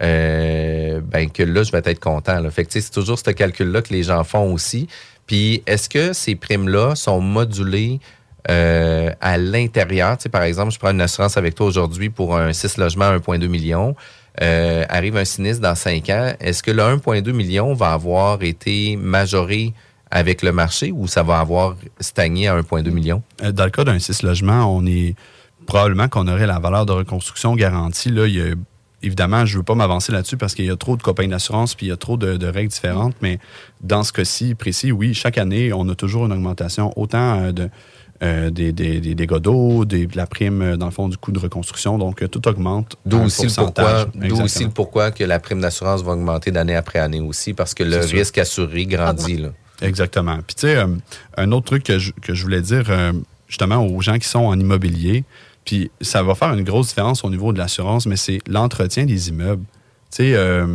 [0.02, 2.40] euh, ben que là, je vais être content.
[2.40, 2.50] Là.
[2.50, 4.88] Fait que tu sais, c'est toujours ce calcul-là que les gens font aussi.
[5.26, 8.00] Puis est-ce que ces primes-là sont modulées
[8.50, 10.16] euh, à l'intérieur?
[10.18, 13.06] Tu sais, par exemple, je prends une assurance avec toi aujourd'hui pour un 6 logements
[13.06, 13.94] à 1,2 million.
[14.42, 16.32] Euh, arrive un sinistre dans 5 ans.
[16.40, 19.72] Est-ce que le 1,2 million va avoir été majoré
[20.10, 23.22] avec le marché ou ça va avoir stagné à 1,2 million?
[23.42, 25.14] Euh, Dans le cas d'un 6 logements, on est
[25.66, 28.10] probablement qu'on aurait la valeur de reconstruction garantie.
[28.10, 28.54] Là, il y a-
[29.02, 31.74] évidemment, je ne veux pas m'avancer là-dessus parce qu'il y a trop de compagnies d'assurance
[31.74, 33.14] puis il y a trop de, règles différentes.
[33.22, 33.38] Mais
[33.82, 37.70] dans ce cas-ci précis, oui, chaque année, on a toujours une augmentation autant euh, de,
[38.22, 41.32] euh, des, des, des dégâts d'eau, de la prime, euh, dans le fond, du coût
[41.32, 41.98] de reconstruction.
[41.98, 42.96] Donc, euh, tout augmente.
[43.04, 47.54] D'où aussi, aussi le pourquoi que la prime d'assurance va augmenter d'année après année aussi,
[47.54, 49.38] parce que le risque assuré grandit.
[49.38, 49.48] Là.
[49.82, 50.38] Exactement.
[50.46, 50.86] Puis, tu sais, euh,
[51.36, 53.12] un autre truc que je, que je voulais dire euh,
[53.48, 55.24] justement aux gens qui sont en immobilier,
[55.64, 59.28] puis ça va faire une grosse différence au niveau de l'assurance, mais c'est l'entretien des
[59.30, 59.64] immeubles.
[60.10, 60.66] Tu sais,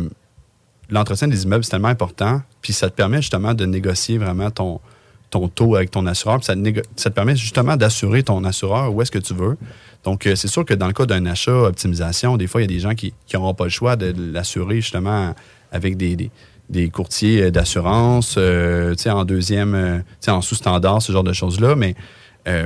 [0.90, 4.80] l'entretien des immeubles, c'est tellement important, puis ça te permet justement de négocier vraiment ton,
[5.30, 9.12] ton taux avec ton assureur, puis ça, te permet justement d'assurer ton assureur où est-ce
[9.12, 9.56] que tu veux.
[10.04, 12.72] Donc, euh, c'est sûr que dans le cas d'un achat optimisation, des fois, il y
[12.72, 15.34] a des gens qui n'auront pas le choix de l'assurer justement
[15.72, 16.30] avec des,
[16.92, 21.74] courtiers euh, d'assurance, euh, en deuxième, euh, en sous-standard, ce genre de choses-là.
[21.76, 21.94] Mais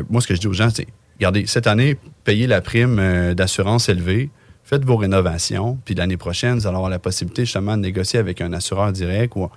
[0.08, 0.86] moi, ce que je dis aux gens, c'est,
[1.18, 4.30] regardez, cette année, payez la prime d'assurance élevée,
[4.62, 8.40] faites vos rénovations, puis l'année prochaine, vous allez avoir la possibilité justement de négocier avec
[8.40, 9.50] un assureur direct ou,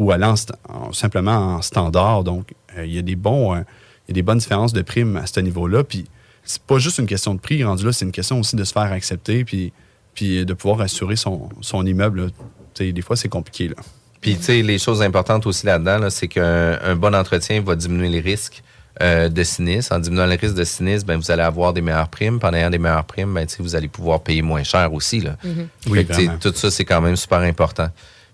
[0.00, 2.24] ou aller en simplement en standard.
[2.24, 3.60] Donc, euh, il y a des bons, euh,
[4.08, 5.84] il y a des bonnes différences de primes à ce niveau-là.
[5.84, 6.06] Puis,
[6.42, 8.72] c'est pas juste une question de prix rendu là, c'est une question aussi de se
[8.72, 9.74] faire accepter, puis,
[10.14, 12.22] puis de pouvoir assurer son, son immeuble.
[12.22, 12.26] là.
[12.72, 13.68] Tu sais, des fois, c'est compliqué.
[13.68, 13.74] Là.
[14.22, 17.76] Puis, tu sais, les choses importantes aussi là-dedans, là, c'est qu'un un bon entretien va
[17.76, 18.62] diminuer les risques
[19.02, 19.94] euh, de sinistre.
[19.94, 22.38] En diminuant les risques de sinistre, ben, vous allez avoir des meilleures primes.
[22.38, 24.94] Puis En ayant des meilleures primes, ben, tu sais, vous allez pouvoir payer moins cher
[24.94, 25.20] aussi.
[25.20, 25.36] Là.
[25.44, 25.68] Mhm.
[25.88, 26.38] Oui, Fait que, tu sais, vraiment.
[26.40, 27.88] tout ça, c'est quand même super important.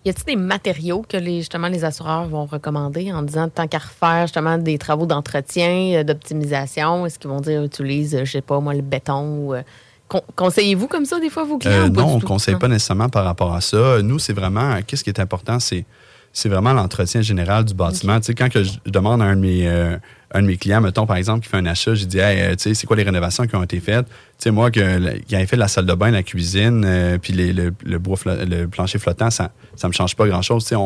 [0.07, 3.79] Y a-t-il des matériaux que les, justement les assureurs vont recommander en disant tant qu'à
[3.79, 8.41] refaire justement des travaux d'entretien, euh, d'optimisation, est-ce qu'ils vont dire utilise, euh, je sais
[8.41, 9.63] pas moi, le béton ou, euh,
[10.07, 11.87] con- Conseillez-vous comme ça des fois vos clients?
[11.87, 14.01] Euh, non, on ne conseille pas nécessairement par rapport à ça.
[14.01, 15.85] Nous, c'est vraiment, qu'est-ce qui est important, c'est
[16.33, 18.19] c'est vraiment l'entretien général du bâtiment.
[18.21, 19.97] Tu sais, quand que je je demande à un de mes, euh,
[20.35, 22.63] un de mes clients, mettons, par exemple, qui fait un achat, j'ai dit, hey, tu
[22.63, 24.07] sais, c'est quoi les rénovations qui ont été faites?
[24.39, 27.73] Tu sais, moi, qui avait fait la salle de bain, la cuisine, euh, puis le,
[27.85, 27.99] le
[28.45, 29.51] le plancher flottant, ça
[29.83, 30.65] ne me change pas grand-chose.
[30.65, 30.81] Tu sais,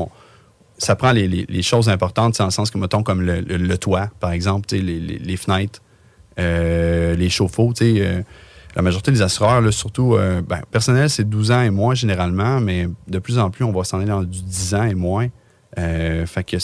[0.78, 4.08] ça prend les, les- choses importantes, dans le sens que, mettons, comme le, le- toit,
[4.20, 5.82] par exemple, les, les- fenêtres,
[6.38, 8.22] euh, les chauffe-eau, tu sais, euh,
[8.76, 10.16] la majorité des assureurs, surtout,
[10.48, 13.82] ben, personnel, c'est 12 ans et moins généralement, mais de plus en plus, on va
[13.82, 15.26] s'en aller dans du 10 ans et moins.
[15.76, 16.62] Fait que, tu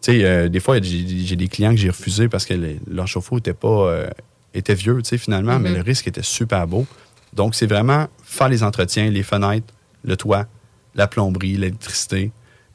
[0.00, 2.54] sais, des fois, j'ai des clients que j'ai refusés parce que
[2.90, 4.08] leur chauffe-eau était pas,
[4.54, 5.76] était vieux, tu sais, finalement, mais Mhm.
[5.76, 6.86] le risque était super beau.
[7.32, 9.72] Donc, c'est vraiment faire les entretiens, les fenêtres,
[10.04, 10.46] le toit,
[10.94, 12.30] la plomberie, l'électricité.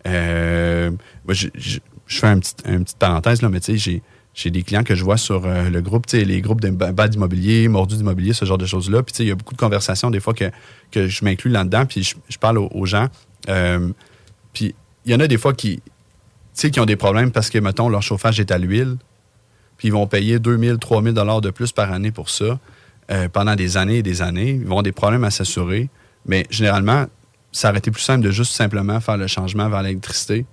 [0.08, 0.90] Euh,
[1.26, 4.02] moi, je, je- je fais un petit, une petite parenthèse, là, mais tu sais,
[4.34, 6.70] j'ai, des clients que je vois sur euh, le groupe, tu sais, les groupes de
[6.70, 9.04] ba- bas d'immobilier, mordus d'immobilier, ce genre de choses-là.
[9.04, 10.46] Puis, tu sais, il y a beaucoup de conversations des fois que,
[10.92, 13.08] que je m'inclus là-dedans, puis je, je parle aux, aux gens.
[13.50, 13.90] Euh,
[14.54, 14.74] puis,
[15.06, 15.82] il y en a des fois qui, tu
[16.54, 18.98] sais, qui ont des problèmes parce que, mettons, leur chauffage est à l'huile,
[19.78, 22.60] puis ils vont payer 2000, 3000 dollars de plus par année pour ça
[23.12, 24.52] euh, pendant des années et des années.
[24.52, 25.90] Ils vont avoir des problèmes à s'assurer.
[26.26, 27.06] Mais généralement,
[27.52, 30.46] ça aurait été plus simple de juste simplement faire le changement vers l'électricité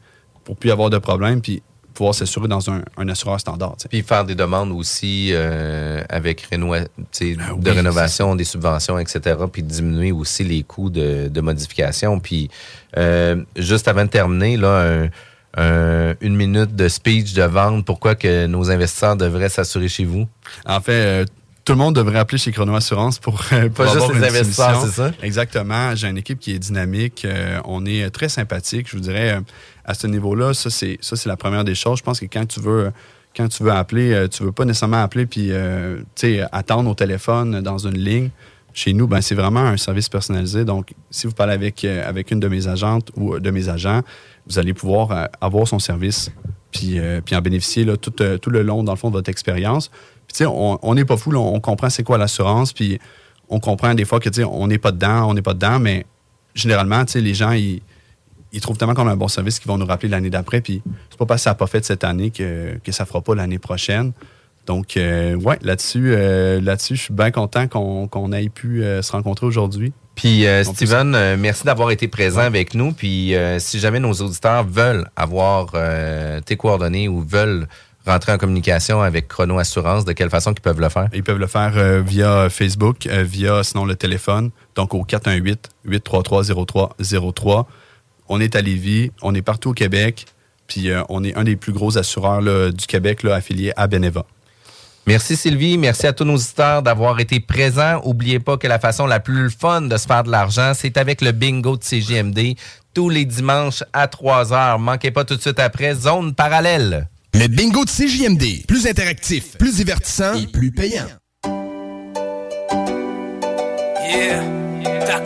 [0.45, 1.63] pour plus avoir de problème, puis
[1.95, 3.77] pouvoir s'assurer dans un, un assureur standard.
[3.89, 9.37] Puis faire des demandes aussi euh, avec réno- Ah de rénovation, des subventions, etc.
[9.51, 12.19] Puis diminuer aussi les coûts de, de modification.
[12.21, 12.51] Puis
[12.97, 15.09] euh, juste avant de terminer, là, un-
[15.57, 17.85] un- une minute de speech de vente.
[17.85, 20.27] Pourquoi que nos investisseurs devraient s'assurer chez vous?
[20.67, 21.25] En fait, euh,
[21.65, 24.25] tout le monde devrait appeler chez Chrono Assurance pour, euh, pour Pas juste les une
[24.25, 25.13] investisseurs, c'est ça?
[25.23, 25.95] Exactement.
[25.95, 27.25] J'ai une équipe qui est dynamique.
[27.25, 28.89] Euh, on est très sympathique.
[28.91, 29.41] Je vous dirais, euh,
[29.85, 31.99] à ce niveau-là, ça, c'est ça, c'est la première des choses.
[31.99, 32.91] Je pense que quand tu veux,
[33.37, 36.91] quand tu veux appeler, euh, tu veux pas nécessairement appeler puis euh, tu sais, attendre
[36.91, 38.31] au téléphone dans une ligne.
[38.77, 40.65] Chez nous, ben, c'est vraiment un service personnalisé.
[40.65, 44.03] Donc, si vous parlez avec, euh, avec une de mes agentes ou de mes agents,
[44.47, 46.31] vous allez pouvoir euh, avoir son service
[46.71, 49.15] puis, euh, puis en bénéficier là, tout, euh, tout le long, dans le fond, de
[49.15, 49.91] votre expérience.
[50.27, 52.99] Puis, on n'est pas fou, on comprend c'est quoi l'assurance, puis
[53.49, 56.07] on comprend des fois que, on n'est pas dedans, on n'est pas dedans, mais
[56.55, 57.83] généralement, les gens, ils,
[58.53, 60.83] ils trouvent tellement qu'on a un bon service qu'ils vont nous rappeler l'année d'après, puis
[61.11, 63.37] c'est pas parce que ça n'a pas fait cette année que, que ça fera pas
[63.37, 64.13] l'année prochaine.
[64.67, 69.93] Donc, ouais, là-dessus, là-dessus, je suis bien content qu'on qu'on ait pu se rencontrer aujourd'hui.
[70.15, 72.93] Puis euh, Steven, euh, merci d'avoir été présent avec nous.
[72.93, 75.75] Puis euh, si jamais nos auditeurs veulent avoir
[76.45, 77.67] tes coordonnées ou veulent
[78.07, 81.09] rentrer en communication avec Chrono Assurance, de quelle façon ils peuvent le faire?
[81.15, 87.65] Ils peuvent le faire via Facebook, via sinon le téléphone, donc au 418-833-0303.
[88.29, 90.27] On est à Lévis, on est partout au Québec,
[90.67, 94.27] puis on est un des plus gros assureurs là, du Québec là, affilié à Beneva.
[95.07, 98.01] Merci Sylvie, merci à tous nos auditeurs d'avoir été présents.
[98.05, 101.21] Oubliez pas que la façon la plus fun de se faire de l'argent, c'est avec
[101.21, 102.57] le bingo de CGMD
[102.95, 104.79] tous les dimanches à 3 heures.
[104.79, 107.09] Manquez pas tout de suite après Zone parallèle.
[107.35, 108.67] Le bingo de CJMD.
[108.67, 111.07] Plus interactif, plus divertissant et plus payant.
[114.07, 114.43] Yeah,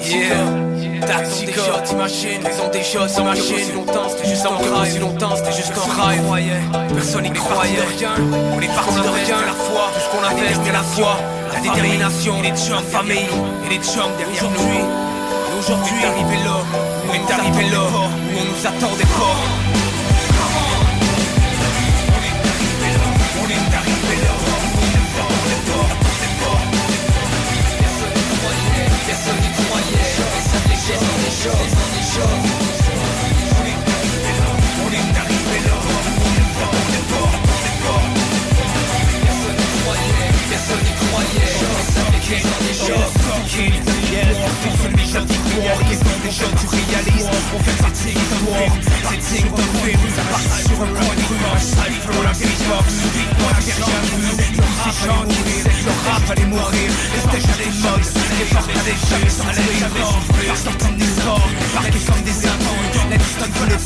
[0.00, 0.67] yeah,
[1.00, 5.36] Tactica, t'imagines, ils ont des choses, t'imagines Si longtemps, c'était juste un crail, si longtemps,
[5.36, 6.20] c'était juste un rail
[6.94, 7.78] Personne n'y croyait,
[8.54, 9.40] on est parti de rien.
[9.46, 11.16] la foi, tout ce qu'on avait c'était la foi.
[11.52, 13.28] La détermination, les chums, famille.
[13.66, 14.74] et les chums derrière nous.
[14.74, 16.56] Et aujourd'hui, on est arrivé là,
[17.08, 19.87] on est arrivé là, où on nous attendait pas
[43.48, 43.64] Tu
[46.66, 48.76] réalises, on fait partie de l'histoire
[49.10, 49.42] C'est
[50.30, 51.60] passe sur un coin de rue Un
[52.22, 52.32] la
[53.52, 54.04] la guerrière
[54.52, 59.30] Le rap allait mourir, le rap allait mourir Restez jamais modes, les portes allaient jamais
[59.30, 59.80] s'enlever
[60.46, 63.78] Par sortant des corps, parqués comme des amants La distance le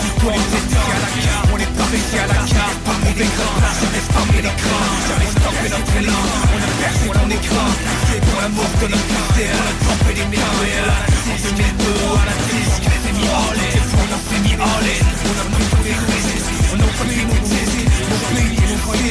[0.00, 4.82] Couteau en tête à on resté à la carte Pas mauvais gras, jamais stopper l'écran
[5.08, 6.22] Jamais stopper notre élan,
[6.52, 7.68] on a percé ton écran
[8.08, 10.88] C'est pour l'amour de notre lycée, on a trempé les médailles
[11.36, 11.84] C'est 2002
[12.16, 15.46] à la disque, c'est mis all in On a fait mis all in, on a
[15.52, 18.62] pris tous les risques On a pu nous saisir, mon pays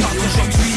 [0.01, 0.70] parle aujourd'hui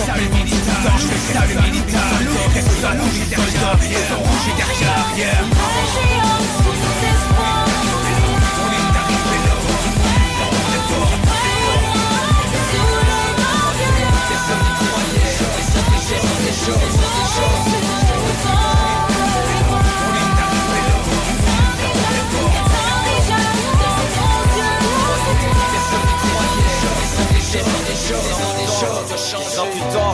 [0.00, 6.39] je fais ça le militant Je fais ça le militant, ça rouge et derrière derrière,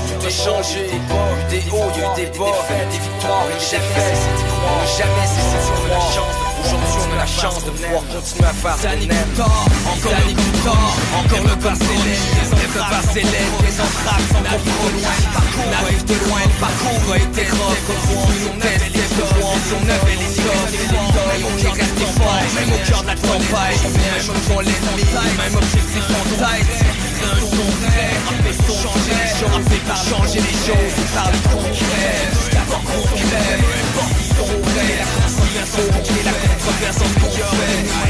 [0.06, 0.86] tout a changé.
[1.50, 2.54] Des hauts, il y a eu des bas,
[2.90, 4.26] des victoires et des défaites.
[4.46, 6.46] On n'a jamais cessé de croire.
[6.66, 9.34] Aujourd'hui, on a la chance de pouvoir continuer à faire ce qu'on aime.
[9.86, 10.34] Encore le
[10.66, 12.18] encore le passé laid.
[12.36, 14.50] Les entraves s'élèvent, les entraves loin.
[14.56, 17.44] Le parcours arrive de loin, le parcours a été.
[17.46, 20.74] Comme on teste, les besoins, on avait les codes.
[21.28, 23.82] Mais on est resté fort, même au cœur de la tempête.
[23.94, 25.04] Même devant l'ennemi,
[25.38, 27.05] même objectif en tête.
[27.22, 27.68] Un son
[28.52, 32.16] son changer les choses, par changer les choses, par le concret.
[32.52, 33.64] D'abord qu'on crève,
[35.56, 35.62] la
[36.24, 36.36] la.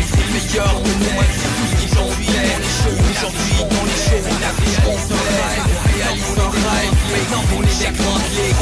[0.06, 0.28] C'est
[0.82, 1.94] de nous, c'est
[2.78, 4.26] chaud aujourd'hui, dans les shows,
[4.86, 4.96] on
[5.26, 6.96] lève, on réalise nos rêves.
[7.12, 7.44] Maintenant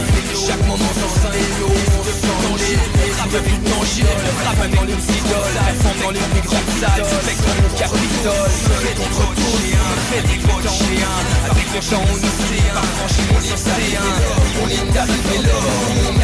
[0.05, 2.94] fait chaque moment dans un vélo, on se sent dans
[3.43, 4.09] plus tangible,
[4.45, 8.95] rap avec nos idoles, performe dans les plus grandes salles, fais comme au Capitole, fait
[8.95, 11.19] contre tous, on fait des grands chiens,
[11.51, 14.15] avec le chant on pas franchir on est océans,
[14.63, 15.59] on est arrivé là,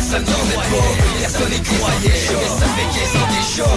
[0.01, 0.91] ça n'en est pas,
[1.21, 3.71] personne n'y croyait, mais ça fait 15 ans déjà.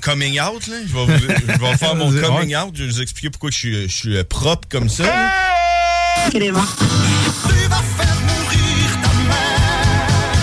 [0.00, 0.76] Coming out, là.
[0.86, 2.70] Je vais, vous- je vais faire mon coming out.
[2.74, 5.04] Je vais vous expliquer pourquoi je suis, je suis euh, propre comme ça.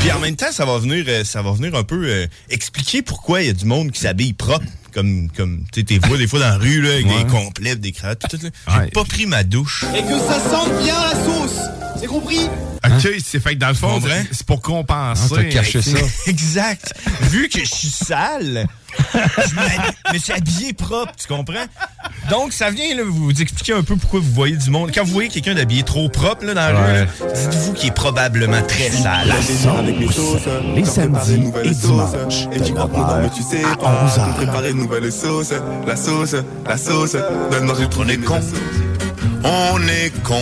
[0.02, 3.02] Puis en même temps, ça va venir, euh, ça va venir un peu euh, expliquer
[3.02, 4.66] pourquoi il y a du monde qui s'habille propre.
[4.94, 7.24] Comme, comme tu sais, t'es vois des fois dans la rue, là, avec Ouais.
[7.24, 8.48] des complets, des cravates, tout, tout.
[8.84, 9.84] J'ai pas pris ma douche.
[9.96, 11.60] Et que ça sente bien la sauce.
[12.00, 12.40] C'est compris?
[12.86, 14.00] Ok, c'est fait que dans le fond,
[14.32, 15.24] c'est pour compenser.
[15.32, 15.98] Ah, t'as caché ça.
[16.28, 16.94] exact.
[17.24, 18.68] Vu que je suis sale,
[19.14, 21.66] je me suis habillé propre, tu comprends?
[22.30, 24.92] Donc, ça vient là, vous expliquer un peu pourquoi vous voyez du monde.
[24.94, 27.08] Quand vous voyez quelqu'un d'habillé trop propre là, dans la rue, Ouais.
[27.34, 29.34] dites-vous qu'il est probablement très sale.
[30.76, 34.26] Les samedis et dimanches, Et tu crois qu'on mais tu sais à pas 11 heures.
[34.28, 35.54] Pour préparer une nouvelle sauce
[35.86, 36.36] La sauce,
[36.68, 37.16] la sauce
[37.52, 38.40] Donne-moi j'ai trouvé On est con
[39.44, 40.42] On est con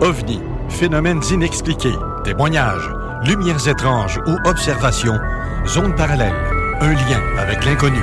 [0.00, 2.88] OVNI, phénomènes inexpliqués, témoignages,
[3.24, 5.18] lumières étranges ou observations,
[5.66, 6.34] zone parallèle,
[6.80, 8.00] un lien avec l'inconnu.